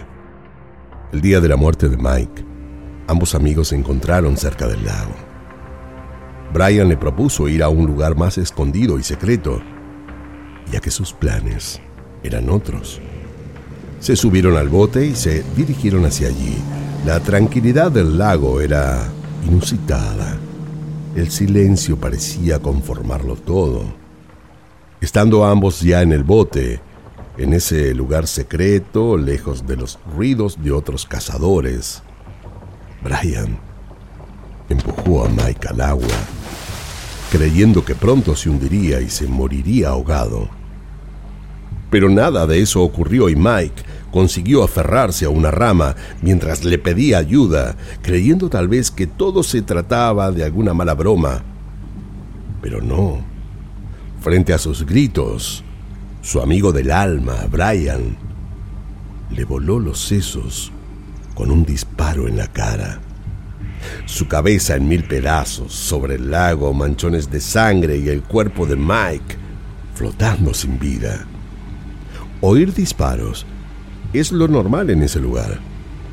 El 1.12 1.20
día 1.20 1.40
de 1.40 1.48
la 1.48 1.56
muerte 1.56 1.88
de 1.88 1.96
Mike, 1.96 2.44
ambos 3.08 3.34
amigos 3.34 3.68
se 3.68 3.76
encontraron 3.76 4.36
cerca 4.36 4.68
del 4.68 4.84
lago. 4.84 5.14
Brian 6.54 6.88
le 6.88 6.96
propuso 6.96 7.48
ir 7.48 7.64
a 7.64 7.68
un 7.68 7.86
lugar 7.86 8.16
más 8.16 8.38
escondido 8.38 9.00
y 9.00 9.02
secreto, 9.02 9.60
ya 10.70 10.78
que 10.80 10.92
sus 10.92 11.12
planes 11.12 11.80
eran 12.22 12.48
otros. 12.50 13.00
Se 13.98 14.14
subieron 14.14 14.56
al 14.56 14.68
bote 14.68 15.06
y 15.06 15.16
se 15.16 15.42
dirigieron 15.56 16.04
hacia 16.04 16.28
allí. 16.28 16.56
La 17.04 17.20
tranquilidad 17.20 17.92
del 17.92 18.18
lago 18.18 18.60
era 18.60 19.08
inusitada. 19.46 20.36
El 21.14 21.30
silencio 21.30 21.96
parecía 21.96 22.58
conformarlo 22.58 23.36
todo. 23.36 23.84
Estando 25.00 25.44
ambos 25.44 25.80
ya 25.80 26.02
en 26.02 26.12
el 26.12 26.24
bote, 26.24 26.80
en 27.38 27.52
ese 27.52 27.94
lugar 27.94 28.26
secreto, 28.26 29.16
lejos 29.16 29.66
de 29.66 29.76
los 29.76 29.98
ruidos 30.14 30.62
de 30.62 30.72
otros 30.72 31.06
cazadores, 31.06 32.02
Brian 33.02 33.58
empujó 34.68 35.24
a 35.24 35.28
Mike 35.28 35.68
al 35.68 35.80
agua, 35.80 36.08
creyendo 37.30 37.84
que 37.84 37.94
pronto 37.94 38.34
se 38.34 38.50
hundiría 38.50 39.00
y 39.00 39.10
se 39.10 39.26
moriría 39.26 39.90
ahogado. 39.90 40.48
Pero 41.90 42.08
nada 42.08 42.46
de 42.46 42.60
eso 42.60 42.82
ocurrió 42.82 43.28
y 43.28 43.36
Mike 43.36 43.82
consiguió 44.16 44.64
aferrarse 44.64 45.26
a 45.26 45.28
una 45.28 45.50
rama 45.50 45.94
mientras 46.22 46.64
le 46.64 46.78
pedía 46.78 47.18
ayuda, 47.18 47.76
creyendo 48.00 48.48
tal 48.48 48.66
vez 48.66 48.90
que 48.90 49.06
todo 49.06 49.42
se 49.42 49.60
trataba 49.60 50.32
de 50.32 50.42
alguna 50.42 50.72
mala 50.72 50.94
broma. 50.94 51.42
Pero 52.62 52.80
no. 52.80 53.18
Frente 54.22 54.54
a 54.54 54.58
sus 54.58 54.86
gritos, 54.86 55.62
su 56.22 56.40
amigo 56.40 56.72
del 56.72 56.92
alma, 56.92 57.46
Brian, 57.50 58.16
le 59.32 59.44
voló 59.44 59.78
los 59.78 60.00
sesos 60.00 60.72
con 61.34 61.50
un 61.50 61.66
disparo 61.66 62.26
en 62.26 62.38
la 62.38 62.46
cara. 62.46 63.00
Su 64.06 64.28
cabeza 64.28 64.76
en 64.76 64.88
mil 64.88 65.04
pedazos 65.04 65.74
sobre 65.74 66.14
el 66.14 66.30
lago, 66.30 66.72
manchones 66.72 67.30
de 67.30 67.42
sangre 67.42 67.98
y 67.98 68.08
el 68.08 68.22
cuerpo 68.22 68.64
de 68.64 68.76
Mike 68.76 69.36
flotando 69.94 70.54
sin 70.54 70.78
vida. 70.78 71.26
Oír 72.40 72.72
disparos 72.72 73.44
es 74.12 74.32
lo 74.32 74.48
normal 74.48 74.90
en 74.90 75.02
ese 75.02 75.20
lugar. 75.20 75.58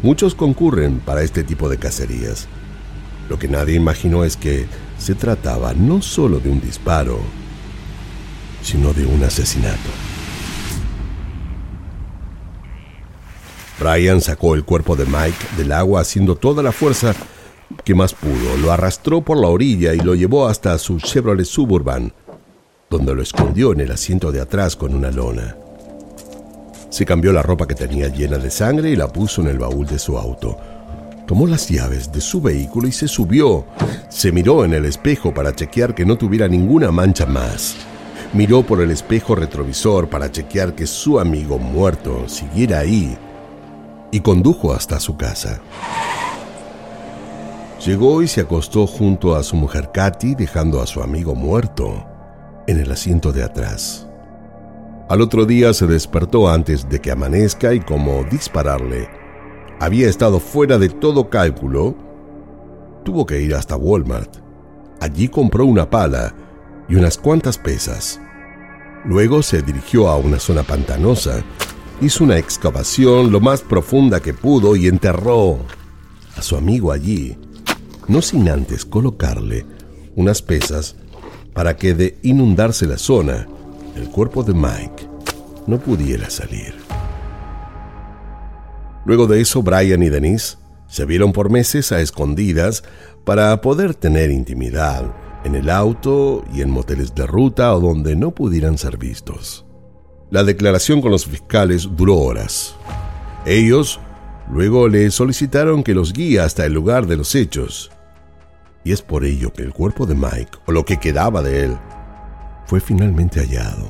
Muchos 0.02 0.36
concurren 0.36 1.00
para 1.00 1.24
este 1.24 1.44
tipo 1.44 1.70
de 1.70 1.78
cacerías. 1.78 2.48
Lo 3.30 3.40
que 3.40 3.48
nadie 3.48 3.76
imaginó 3.76 4.24
es 4.24 4.36
que 4.36 4.66
se 4.98 5.16
trataba 5.16 5.74
no 5.74 6.02
solo 6.02 6.40
de 6.40 6.50
un 6.50 6.60
disparo, 6.60 7.20
sino 8.62 8.94
de 8.94 9.06
un 9.06 9.24
asesinato. 9.24 9.90
Brian 13.80 14.22
sacó 14.22 14.56
el 14.56 14.64
cuerpo 14.64 14.96
de 14.96 15.06
Mike 15.06 15.58
del 15.58 15.72
agua 15.72 16.02
haciendo 16.02 16.36
toda 16.36 16.62
la 16.64 16.72
fuerza 16.72 17.14
que 17.84 17.96
más 17.96 18.14
pudo. 18.14 18.58
Lo 18.62 18.72
arrastró 18.72 19.22
por 19.22 19.38
la 19.38 19.48
orilla 19.48 19.94
y 19.94 20.00
lo 20.00 20.16
llevó 20.16 20.48
hasta 20.48 20.78
su 20.78 21.00
Chevrolet 21.00 21.46
Suburban, 21.46 22.14
donde 22.90 23.16
lo 23.16 23.22
escondió 23.22 23.74
en 23.74 23.82
el 23.82 23.92
asiento 23.92 24.32
de 24.32 24.42
atrás 24.42 24.76
con 24.76 24.94
una 24.94 25.12
lona. 25.12 25.56
Se 26.94 27.08
cambió 27.08 27.34
la 27.34 27.42
ropa 27.42 27.66
que 27.66 27.74
tenía 27.74 28.08
llena 28.08 28.38
de 28.38 28.52
sangre 28.52 28.92
y 28.92 28.96
la 28.96 29.08
puso 29.08 29.42
en 29.42 29.48
el 29.48 29.58
baúl 29.58 29.88
de 29.88 29.98
su 29.98 30.16
auto. 30.16 30.56
Tomó 31.26 31.48
las 31.48 31.68
llaves 31.68 32.12
de 32.12 32.22
su 32.22 32.40
vehículo 32.40 32.88
y 32.88 32.92
se 32.92 33.08
subió. 33.08 33.66
Se 34.10 34.32
miró 34.32 34.64
en 34.64 34.76
el 34.76 34.86
espejo 34.86 35.34
para 35.34 35.56
chequear 35.56 35.96
que 35.96 36.06
no 36.06 36.20
tuviera 36.20 36.48
ninguna 36.48 36.92
mancha 36.92 37.26
más. 37.26 37.78
Miró 38.32 38.62
por 38.62 38.80
el 38.80 38.92
espejo 38.92 39.34
retrovisor 39.34 40.08
para 40.08 40.32
chequear 40.32 40.76
que 40.76 40.86
su 40.86 41.20
amigo 41.20 41.58
muerto 41.58 42.30
siguiera 42.30 42.78
ahí 42.78 43.18
y 44.12 44.20
condujo 44.20 44.72
hasta 44.72 45.00
su 45.00 45.18
casa. 45.18 45.62
Llegó 47.84 48.22
y 48.22 48.28
se 48.28 48.42
acostó 48.42 48.86
junto 48.86 49.36
a 49.36 49.42
su 49.42 49.56
mujer 49.56 49.90
Katy, 49.92 50.36
dejando 50.36 50.80
a 50.80 50.86
su 50.86 51.02
amigo 51.02 51.34
muerto 51.34 52.06
en 52.68 52.80
el 52.80 52.92
asiento 52.92 53.32
de 53.32 53.42
atrás. 53.42 54.06
Al 55.14 55.22
otro 55.22 55.46
día 55.46 55.76
se 55.76 55.86
despertó 55.86 56.50
antes 56.50 56.90
de 56.90 57.00
que 57.00 57.12
amanezca 57.12 57.76
y 57.76 57.80
como 57.80 58.24
dispararle 58.24 59.08
había 59.80 60.10
estado 60.10 60.40
fuera 60.40 60.80
de 60.80 60.90
todo 60.90 61.30
cálculo, 61.30 61.96
tuvo 63.06 63.24
que 63.28 63.40
ir 63.40 63.54
hasta 63.54 63.76
Walmart. 63.76 64.38
Allí 65.02 65.28
compró 65.28 65.68
una 65.68 65.88
pala 65.88 66.34
y 66.90 66.96
unas 66.96 67.20
cuantas 67.20 67.60
pesas. 67.60 68.20
Luego 69.06 69.44
se 69.44 69.62
dirigió 69.62 70.08
a 70.08 70.18
una 70.18 70.40
zona 70.40 70.64
pantanosa, 70.64 71.44
hizo 72.02 72.24
una 72.24 72.40
excavación 72.40 73.32
lo 73.32 73.40
más 73.40 73.62
profunda 73.62 74.20
que 74.20 74.34
pudo 74.34 74.76
y 74.76 74.88
enterró 74.88 75.60
a 76.36 76.42
su 76.42 76.56
amigo 76.56 76.92
allí, 76.92 77.38
no 78.08 78.20
sin 78.24 78.50
antes 78.50 78.84
colocarle 78.84 79.64
unas 80.16 80.42
pesas 80.42 80.96
para 81.54 81.78
que 81.78 81.94
de 81.94 82.18
inundarse 82.24 82.88
la 82.88 82.98
zona, 82.98 83.48
el 83.96 84.10
cuerpo 84.10 84.44
de 84.44 84.54
Mike 84.54 85.08
no 85.68 85.80
pudiera 85.80 86.30
salir. 86.30 86.76
Luego 89.06 89.28
de 89.28 89.42
eso, 89.42 89.62
Brian 89.62 90.02
y 90.02 90.10
Denise 90.10 90.58
se 90.88 91.06
vieron 91.06 91.34
por 91.34 91.50
meses 91.50 91.92
a 91.92 92.00
escondidas 92.00 92.84
para 93.26 93.60
poder 93.62 93.96
tener 93.96 94.32
intimidad 94.32 95.14
en 95.44 95.56
el 95.56 95.70
auto 95.70 96.44
y 96.54 96.62
en 96.62 96.72
moteles 96.72 97.14
de 97.16 97.28
ruta 97.28 97.76
o 97.76 97.80
donde 97.80 98.16
no 98.16 98.32
pudieran 98.32 98.78
ser 98.78 98.98
vistos. 98.98 99.66
La 100.30 100.44
declaración 100.44 101.02
con 101.02 101.12
los 101.12 101.26
fiscales 101.26 101.90
duró 101.96 102.18
horas. 102.18 102.76
Ellos 103.46 104.00
luego 104.52 104.88
le 104.88 105.12
solicitaron 105.12 105.84
que 105.84 105.94
los 105.94 106.14
guíe 106.14 106.40
hasta 106.40 106.66
el 106.66 106.74
lugar 106.74 107.08
de 107.08 107.18
los 107.18 107.36
hechos. 107.36 107.92
Y 108.84 108.92
es 108.92 109.02
por 109.02 109.26
ello 109.26 109.54
que 109.54 109.64
el 109.64 109.74
cuerpo 109.74 110.06
de 110.06 110.16
Mike, 110.16 110.60
o 110.66 110.72
lo 110.72 110.86
que 110.86 110.98
quedaba 110.98 111.42
de 111.42 111.66
él, 111.66 111.78
fue 112.66 112.80
finalmente 112.80 113.40
hallado. 113.40 113.90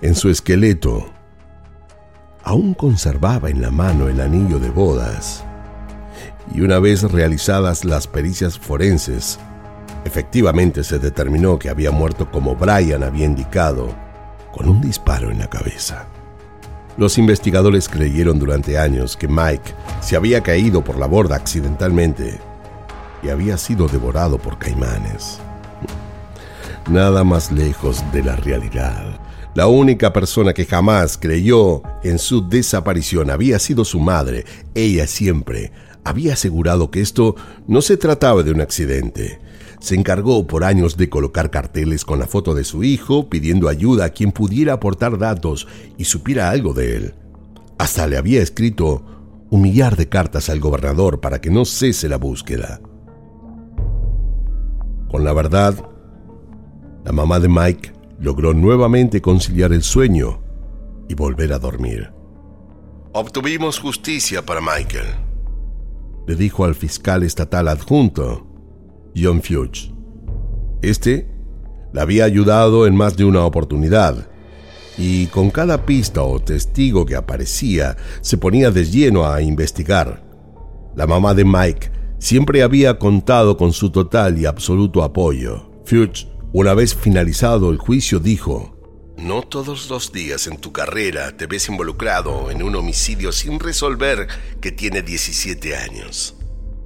En 0.00 0.14
su 0.14 0.30
esqueleto 0.30 1.06
aún 2.44 2.74
conservaba 2.74 3.50
en 3.50 3.62
la 3.62 3.70
mano 3.70 4.08
el 4.08 4.20
anillo 4.20 4.58
de 4.58 4.70
bodas. 4.70 5.44
Y 6.54 6.60
una 6.60 6.78
vez 6.78 7.02
realizadas 7.02 7.84
las 7.84 8.06
pericias 8.06 8.58
forenses, 8.58 9.38
efectivamente 10.04 10.82
se 10.84 10.98
determinó 10.98 11.58
que 11.58 11.70
había 11.70 11.90
muerto 11.90 12.30
como 12.30 12.56
Brian 12.56 13.02
había 13.02 13.26
indicado, 13.26 13.94
con 14.52 14.68
un 14.68 14.80
disparo 14.80 15.30
en 15.30 15.38
la 15.38 15.48
cabeza. 15.48 16.06
Los 16.98 17.16
investigadores 17.16 17.88
creyeron 17.88 18.38
durante 18.38 18.78
años 18.78 19.16
que 19.16 19.28
Mike 19.28 19.72
se 20.00 20.16
había 20.16 20.42
caído 20.42 20.84
por 20.84 20.98
la 20.98 21.06
borda 21.06 21.36
accidentalmente 21.36 22.38
y 23.22 23.30
había 23.30 23.56
sido 23.56 23.88
devorado 23.88 24.36
por 24.36 24.58
caimanes. 24.58 25.40
Nada 26.88 27.22
más 27.22 27.52
lejos 27.52 28.02
de 28.12 28.24
la 28.24 28.36
realidad. 28.36 29.20
La 29.54 29.66
única 29.66 30.12
persona 30.12 30.52
que 30.52 30.64
jamás 30.64 31.16
creyó 31.16 31.82
en 32.02 32.18
su 32.18 32.48
desaparición 32.48 33.30
había 33.30 33.58
sido 33.58 33.84
su 33.84 34.00
madre. 34.00 34.44
Ella 34.74 35.06
siempre 35.06 35.72
había 36.04 36.32
asegurado 36.32 36.90
que 36.90 37.00
esto 37.00 37.36
no 37.66 37.82
se 37.82 37.96
trataba 37.96 38.42
de 38.42 38.50
un 38.50 38.60
accidente. 38.60 39.38
Se 39.78 39.94
encargó 39.94 40.46
por 40.46 40.64
años 40.64 40.96
de 40.96 41.08
colocar 41.08 41.50
carteles 41.50 42.04
con 42.04 42.18
la 42.18 42.26
foto 42.26 42.54
de 42.54 42.64
su 42.64 42.82
hijo, 42.82 43.28
pidiendo 43.28 43.68
ayuda 43.68 44.06
a 44.06 44.10
quien 44.10 44.32
pudiera 44.32 44.74
aportar 44.74 45.18
datos 45.18 45.68
y 45.98 46.04
supiera 46.04 46.50
algo 46.50 46.72
de 46.72 46.96
él. 46.96 47.14
Hasta 47.78 48.06
le 48.06 48.16
había 48.16 48.42
escrito 48.42 49.04
un 49.50 49.62
millar 49.62 49.96
de 49.96 50.08
cartas 50.08 50.48
al 50.48 50.60
gobernador 50.60 51.20
para 51.20 51.40
que 51.40 51.50
no 51.50 51.64
cese 51.64 52.08
la 52.08 52.16
búsqueda. 52.16 52.80
Con 55.10 55.24
la 55.24 55.32
verdad, 55.34 55.91
la 57.04 57.12
mamá 57.12 57.40
de 57.40 57.48
Mike 57.48 57.92
logró 58.18 58.54
nuevamente 58.54 59.20
conciliar 59.20 59.72
el 59.72 59.82
sueño 59.82 60.40
y 61.08 61.14
volver 61.14 61.52
a 61.52 61.58
dormir. 61.58 62.12
Obtuvimos 63.12 63.78
justicia 63.78 64.44
para 64.44 64.60
Michael, 64.60 65.06
le 66.26 66.36
dijo 66.36 66.64
al 66.64 66.74
fiscal 66.74 67.22
estatal 67.22 67.68
adjunto, 67.68 68.46
John 69.16 69.42
Fuchs. 69.42 69.92
Este 70.80 71.28
le 71.92 72.00
había 72.00 72.24
ayudado 72.24 72.86
en 72.86 72.96
más 72.96 73.16
de 73.16 73.24
una 73.24 73.44
oportunidad 73.44 74.28
y 74.96 75.26
con 75.26 75.50
cada 75.50 75.84
pista 75.84 76.22
o 76.22 76.40
testigo 76.40 77.04
que 77.04 77.16
aparecía 77.16 77.96
se 78.20 78.38
ponía 78.38 78.70
de 78.70 78.84
lleno 78.84 79.26
a 79.26 79.42
investigar. 79.42 80.22
La 80.94 81.06
mamá 81.06 81.34
de 81.34 81.44
Mike 81.44 81.90
siempre 82.18 82.62
había 82.62 82.98
contado 82.98 83.56
con 83.56 83.72
su 83.72 83.90
total 83.90 84.38
y 84.38 84.46
absoluto 84.46 85.02
apoyo. 85.02 85.70
Fuchs, 85.84 86.28
una 86.52 86.74
vez 86.74 86.94
finalizado 86.94 87.70
el 87.70 87.78
juicio, 87.78 88.18
dijo, 88.18 88.76
No 89.16 89.42
todos 89.42 89.88
los 89.88 90.12
días 90.12 90.46
en 90.46 90.58
tu 90.58 90.72
carrera 90.72 91.36
te 91.36 91.46
ves 91.46 91.68
involucrado 91.68 92.50
en 92.50 92.62
un 92.62 92.76
homicidio 92.76 93.32
sin 93.32 93.58
resolver 93.58 94.28
que 94.60 94.70
tiene 94.70 95.02
17 95.02 95.76
años. 95.76 96.36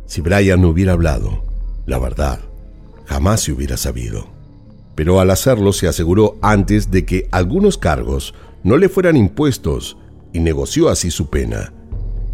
Si 0.06 0.20
Brian 0.20 0.60
no 0.60 0.68
hubiera 0.68 0.92
hablado, 0.92 1.44
la 1.84 1.98
verdad, 1.98 2.40
jamás 3.06 3.42
se 3.42 3.52
hubiera 3.52 3.76
sabido. 3.76 4.28
Pero 4.94 5.20
al 5.20 5.30
hacerlo 5.30 5.72
se 5.72 5.88
aseguró 5.88 6.38
antes 6.42 6.90
de 6.90 7.04
que 7.04 7.28
algunos 7.32 7.76
cargos 7.76 8.34
no 8.62 8.76
le 8.76 8.88
fueran 8.88 9.16
impuestos 9.16 9.96
y 10.32 10.38
negoció 10.38 10.88
así 10.88 11.10
su 11.10 11.28
pena. 11.28 11.72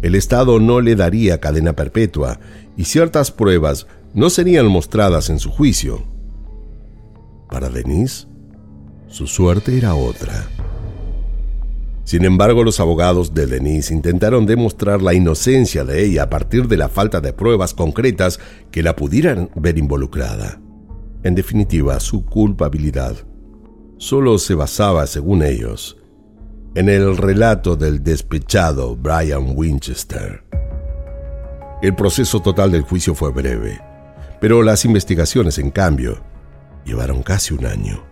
El 0.03 0.15
Estado 0.15 0.59
no 0.59 0.81
le 0.81 0.95
daría 0.95 1.39
cadena 1.39 1.73
perpetua 1.73 2.39
y 2.77 2.85
ciertas 2.85 3.31
pruebas 3.31 3.87
no 4.13 4.29
serían 4.29 4.67
mostradas 4.67 5.29
en 5.29 5.39
su 5.39 5.49
juicio. 5.49 6.12
Para 7.53 7.69
Denise, 7.69 8.25
su 9.07 9.27
suerte 9.27 9.77
era 9.77 9.93
otra. 9.93 10.49
Sin 12.03 12.25
embargo, 12.25 12.63
los 12.63 12.79
abogados 12.79 13.35
de 13.35 13.45
Denise 13.45 13.93
intentaron 13.93 14.47
demostrar 14.47 15.03
la 15.03 15.13
inocencia 15.13 15.83
de 15.83 16.03
ella 16.03 16.23
a 16.23 16.29
partir 16.31 16.67
de 16.67 16.77
la 16.77 16.89
falta 16.89 17.21
de 17.21 17.31
pruebas 17.31 17.75
concretas 17.75 18.39
que 18.71 18.81
la 18.81 18.95
pudieran 18.95 19.51
ver 19.53 19.77
involucrada. 19.77 20.59
En 21.21 21.35
definitiva, 21.35 21.99
su 21.99 22.25
culpabilidad 22.25 23.17
solo 23.97 24.39
se 24.39 24.55
basaba, 24.55 25.05
según 25.05 25.43
ellos, 25.43 25.97
en 26.73 26.89
el 26.89 27.17
relato 27.17 27.75
del 27.75 28.03
despechado 28.03 28.95
Brian 28.95 29.53
Winchester. 29.55 30.43
El 31.83 31.93
proceso 31.93 32.41
total 32.41 32.71
del 32.71 32.81
juicio 32.81 33.13
fue 33.13 33.31
breve, 33.31 33.79
pero 34.41 34.63
las 34.63 34.85
investigaciones, 34.85 35.59
en 35.59 35.69
cambio, 35.69 36.32
llevaron 36.85 37.23
casi 37.23 37.53
un 37.53 37.65
año. 37.65 38.03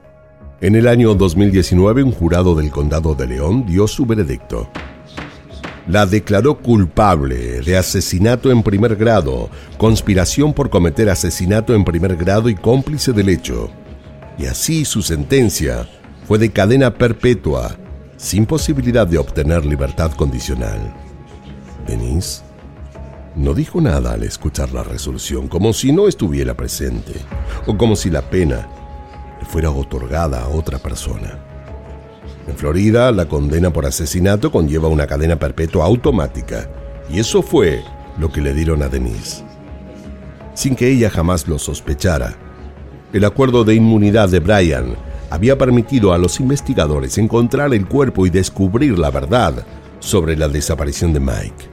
En 0.62 0.76
el 0.76 0.88
año 0.88 1.16
2019, 1.16 2.04
un 2.04 2.12
jurado 2.12 2.56
del 2.56 2.70
Condado 2.70 3.16
de 3.16 3.28
León 3.28 3.66
dio 3.66 3.88
su 3.88 4.06
veredicto. 4.06 4.70
La 5.88 6.06
declaró 6.06 6.60
culpable 6.60 7.62
de 7.62 7.78
asesinato 7.78 8.52
en 8.52 8.62
primer 8.62 8.96
grado, 8.96 9.50
conspiración 9.78 10.54
por 10.54 10.70
cometer 10.70 11.10
asesinato 11.10 11.74
en 11.74 11.84
primer 11.84 12.16
grado 12.16 12.50
y 12.50 12.56
cómplice 12.56 13.12
del 13.12 13.30
hecho. 13.30 13.72
Y 14.38 14.46
así 14.46 14.86
su 14.86 15.02
sentencia 15.02 15.88
fue 16.28 16.38
de 16.38 16.52
cadena 16.52 16.94
perpetua, 16.94 17.76
sin 18.18 18.46
posibilidad 18.46 19.08
de 19.08 19.18
obtener 19.18 19.66
libertad 19.66 20.12
condicional. 20.12 20.94
Denise 21.88 22.44
no 23.36 23.54
dijo 23.54 23.80
nada 23.80 24.14
al 24.14 24.24
escuchar 24.24 24.74
la 24.74 24.84
resolución, 24.84 25.48
como 25.48 25.74
si 25.74 25.92
no 25.92 26.08
estuviera 26.08 26.54
presente, 26.54 27.14
o 27.66 27.78
como 27.78 27.96
si 27.96 28.10
la 28.10 28.22
pena 28.22 28.68
fuera 29.48 29.72
otorgada 29.72 30.44
a 30.44 30.50
otra 30.50 30.80
persona. 30.80 31.40
En 32.48 32.56
Florida, 32.56 33.12
la 33.12 33.28
condena 33.28 33.72
por 33.72 33.86
asesinato 33.86 34.52
conlleva 34.52 34.88
una 34.88 35.08
cadena 35.08 35.38
perpetua 35.38 35.86
automática, 35.86 36.70
y 37.10 37.20
eso 37.20 37.42
fue 37.42 37.84
lo 38.18 38.32
que 38.32 38.42
le 38.42 38.54
dieron 38.54 38.84
a 38.84 38.90
Denise. 38.90 39.44
Sin 40.54 40.76
que 40.76 40.90
ella 40.90 41.10
jamás 41.10 41.48
lo 41.48 41.58
sospechara, 41.58 42.36
el 43.14 43.26
acuerdo 43.26 43.64
de 43.64 43.76
inmunidad 43.76 44.30
de 44.30 44.40
Brian 44.40 44.96
había 45.30 45.58
permitido 45.58 46.14
a 46.14 46.18
los 46.18 46.40
investigadores 46.42 47.18
encontrar 47.18 47.74
el 47.74 47.88
cuerpo 47.88 48.26
y 48.26 48.30
descubrir 48.30 49.00
la 49.00 49.12
verdad 49.12 49.66
sobre 50.00 50.36
la 50.36 50.50
desaparición 50.50 51.14
de 51.14 51.22
Mike. 51.22 51.71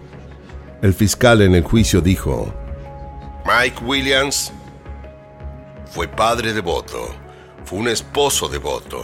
El 0.83 0.95
fiscal 0.95 1.43
en 1.43 1.55
el 1.55 1.63
juicio 1.63 2.01
dijo, 2.01 2.55
Mike 3.45 3.85
Williams 3.85 4.53
fue 5.87 6.07
padre 6.07 6.53
devoto 6.53 7.15
fue 7.69 7.81
un 7.81 7.89
esposo 7.89 8.49
devoto. 8.49 9.03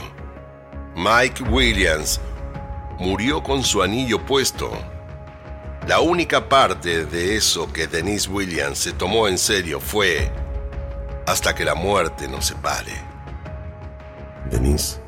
Mike 0.97 1.43
Williams 1.51 2.19
murió 2.99 3.43
con 3.43 3.63
su 3.63 3.83
anillo 3.83 4.25
puesto. 4.25 4.71
La 5.87 6.01
única 6.01 6.49
parte 6.49 7.05
de 7.05 7.37
eso 7.37 7.71
que 7.71 7.87
Denise 7.87 8.31
Williams 8.31 8.79
se 8.79 8.93
tomó 8.93 9.29
en 9.29 9.37
serio 9.37 9.81
fue 9.81 10.33
hasta 11.27 11.55
que 11.55 11.63
la 11.63 11.75
muerte 11.75 12.27
nos 12.27 12.47
separe. 12.47 12.95
Denise 14.51 14.99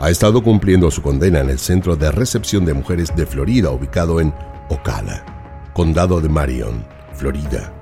ha 0.00 0.10
estado 0.10 0.42
cumpliendo 0.42 0.90
su 0.90 1.02
condena 1.02 1.38
en 1.38 1.50
el 1.50 1.60
Centro 1.60 1.94
de 1.94 2.10
Recepción 2.10 2.64
de 2.64 2.74
Mujeres 2.74 3.14
de 3.14 3.26
Florida, 3.26 3.70
ubicado 3.70 4.20
en 4.20 4.34
Ocala, 4.68 5.24
Condado 5.72 6.20
de 6.20 6.28
Marion, 6.28 6.84
Florida. 7.14 7.72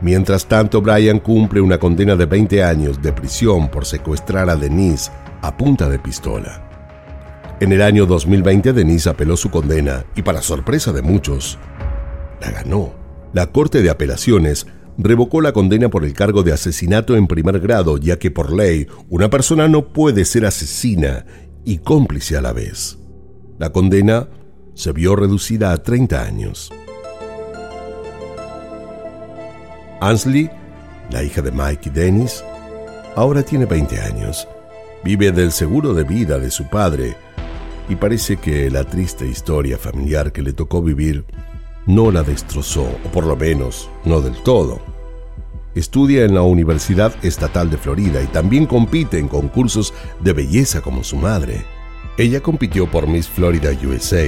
Mientras 0.00 0.46
tanto, 0.46 0.82
Brian 0.82 1.20
cumple 1.20 1.60
una 1.60 1.78
condena 1.78 2.16
de 2.16 2.26
20 2.26 2.62
años 2.64 3.00
de 3.00 3.12
prisión 3.12 3.68
por 3.68 3.84
secuestrar 3.84 4.50
a 4.50 4.56
Denise 4.56 5.10
a 5.42 5.56
punta 5.56 5.88
de 5.88 5.98
pistola. 5.98 6.64
En 7.60 7.72
el 7.72 7.82
año 7.82 8.06
2020, 8.06 8.72
Denise 8.72 9.10
apeló 9.10 9.36
su 9.36 9.50
condena 9.50 10.04
y, 10.16 10.22
para 10.22 10.42
sorpresa 10.42 10.92
de 10.92 11.02
muchos, 11.02 11.58
la 12.40 12.50
ganó. 12.50 12.92
La 13.32 13.46
Corte 13.46 13.82
de 13.82 13.90
Apelaciones 13.90 14.66
revocó 14.96 15.40
la 15.40 15.52
condena 15.52 15.88
por 15.88 16.04
el 16.04 16.14
cargo 16.14 16.42
de 16.42 16.52
asesinato 16.52 17.16
en 17.16 17.28
primer 17.28 17.60
grado, 17.60 17.98
ya 17.98 18.18
que 18.18 18.30
por 18.32 18.52
ley 18.52 18.88
una 19.08 19.30
persona 19.30 19.68
no 19.68 19.92
puede 19.92 20.24
ser 20.24 20.46
asesina 20.46 21.24
y 21.64 21.78
cómplice 21.78 22.36
a 22.36 22.40
la 22.40 22.52
vez. 22.52 22.98
La 23.58 23.70
condena 23.70 24.28
se 24.74 24.92
vio 24.92 25.16
reducida 25.16 25.72
a 25.72 25.82
30 25.82 26.22
años. 26.22 26.70
Ansley, 30.00 30.48
la 31.10 31.24
hija 31.24 31.42
de 31.42 31.50
Mike 31.50 31.88
y 31.88 31.90
Dennis, 31.90 32.44
ahora 33.16 33.42
tiene 33.42 33.66
20 33.66 34.00
años. 34.00 34.46
Vive 35.02 35.32
del 35.32 35.50
seguro 35.50 35.92
de 35.92 36.04
vida 36.04 36.38
de 36.38 36.50
su 36.50 36.68
padre 36.68 37.16
y 37.88 37.96
parece 37.96 38.36
que 38.36 38.70
la 38.70 38.84
triste 38.84 39.26
historia 39.26 39.76
familiar 39.76 40.32
que 40.32 40.42
le 40.42 40.52
tocó 40.52 40.82
vivir 40.82 41.24
no 41.86 42.10
la 42.10 42.22
destrozó, 42.22 42.82
o 42.82 43.12
por 43.12 43.26
lo 43.26 43.34
menos 43.36 43.90
no 44.04 44.20
del 44.20 44.36
todo. 44.42 44.80
Estudia 45.74 46.24
en 46.24 46.34
la 46.34 46.42
Universidad 46.42 47.12
Estatal 47.24 47.70
de 47.70 47.78
Florida 47.78 48.22
y 48.22 48.26
también 48.26 48.66
compite 48.66 49.18
en 49.18 49.28
concursos 49.28 49.94
de 50.20 50.32
belleza 50.32 50.80
como 50.80 51.02
su 51.02 51.16
madre. 51.16 51.64
Ella 52.16 52.40
compitió 52.40 52.90
por 52.90 53.06
Miss 53.08 53.28
Florida 53.28 53.70
USA 53.84 54.26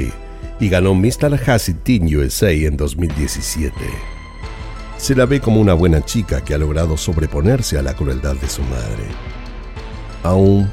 y 0.59 0.69
ganó 0.69 0.95
Miss 0.95 1.19
Tallahassee 1.19 1.75
Teen 1.75 2.17
USA 2.17 2.51
en 2.51 2.77
2017 2.77 4.20
se 5.01 5.15
la 5.15 5.25
ve 5.25 5.41
como 5.41 5.63
una 5.63 5.73
buena 5.73 6.05
chica 6.05 6.45
que 6.45 6.53
ha 6.53 6.59
logrado 6.59 6.99
sobreponerse 6.99 7.79
a 7.79 7.83
la 7.83 7.95
crueldad 7.95 8.37
de 8.37 8.49
su 8.51 8.61
madre. 8.65 9.05
Aún 10.23 10.71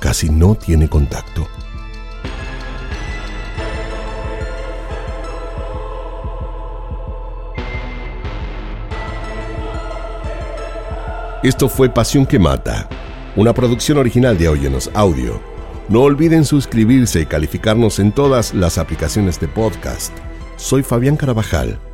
casi 0.00 0.28
no 0.28 0.54
tiene 0.54 0.86
contacto. 0.86 1.48
Esto 11.42 11.70
fue 11.70 11.88
Pasión 11.88 12.26
que 12.26 12.38
Mata, 12.38 12.86
una 13.34 13.54
producción 13.54 13.96
original 13.96 14.36
de 14.36 14.50
Óyenos 14.50 14.90
Audio. 14.92 15.40
No 15.88 16.02
olviden 16.02 16.44
suscribirse 16.44 17.22
y 17.22 17.26
calificarnos 17.26 17.98
en 17.98 18.12
todas 18.12 18.52
las 18.52 18.76
aplicaciones 18.76 19.40
de 19.40 19.48
podcast. 19.48 20.12
Soy 20.56 20.82
Fabián 20.82 21.16
Carabajal 21.16 21.87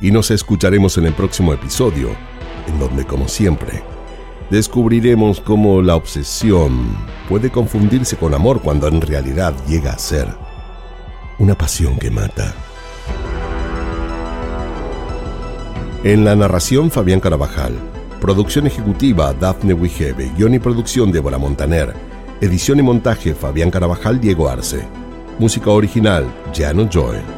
y 0.00 0.10
nos 0.10 0.30
escucharemos 0.30 0.96
en 0.98 1.06
el 1.06 1.12
próximo 1.12 1.52
episodio, 1.52 2.10
en 2.66 2.78
donde, 2.78 3.04
como 3.04 3.28
siempre, 3.28 3.82
descubriremos 4.50 5.40
cómo 5.40 5.82
la 5.82 5.96
obsesión 5.96 6.96
puede 7.28 7.50
confundirse 7.50 8.16
con 8.16 8.34
amor 8.34 8.60
cuando 8.62 8.88
en 8.88 9.00
realidad 9.00 9.54
llega 9.66 9.92
a 9.92 9.98
ser 9.98 10.28
una 11.38 11.54
pasión 11.56 11.98
que 11.98 12.10
mata. 12.10 12.54
En 16.04 16.24
la 16.24 16.36
narración 16.36 16.90
Fabián 16.90 17.20
Carabajal, 17.20 17.74
producción 18.20 18.66
ejecutiva 18.66 19.32
Daphne 19.34 19.74
Wigebe, 19.74 20.30
guion 20.36 20.54
y 20.54 20.58
producción 20.58 21.10
Débora 21.10 21.38
Montaner, 21.38 21.92
edición 22.40 22.78
y 22.78 22.82
montaje 22.82 23.34
Fabián 23.34 23.70
Carabajal 23.70 24.20
Diego 24.20 24.48
Arce, 24.48 24.86
música 25.38 25.70
original 25.70 26.24
Jano 26.54 26.88
Joy. 26.88 27.37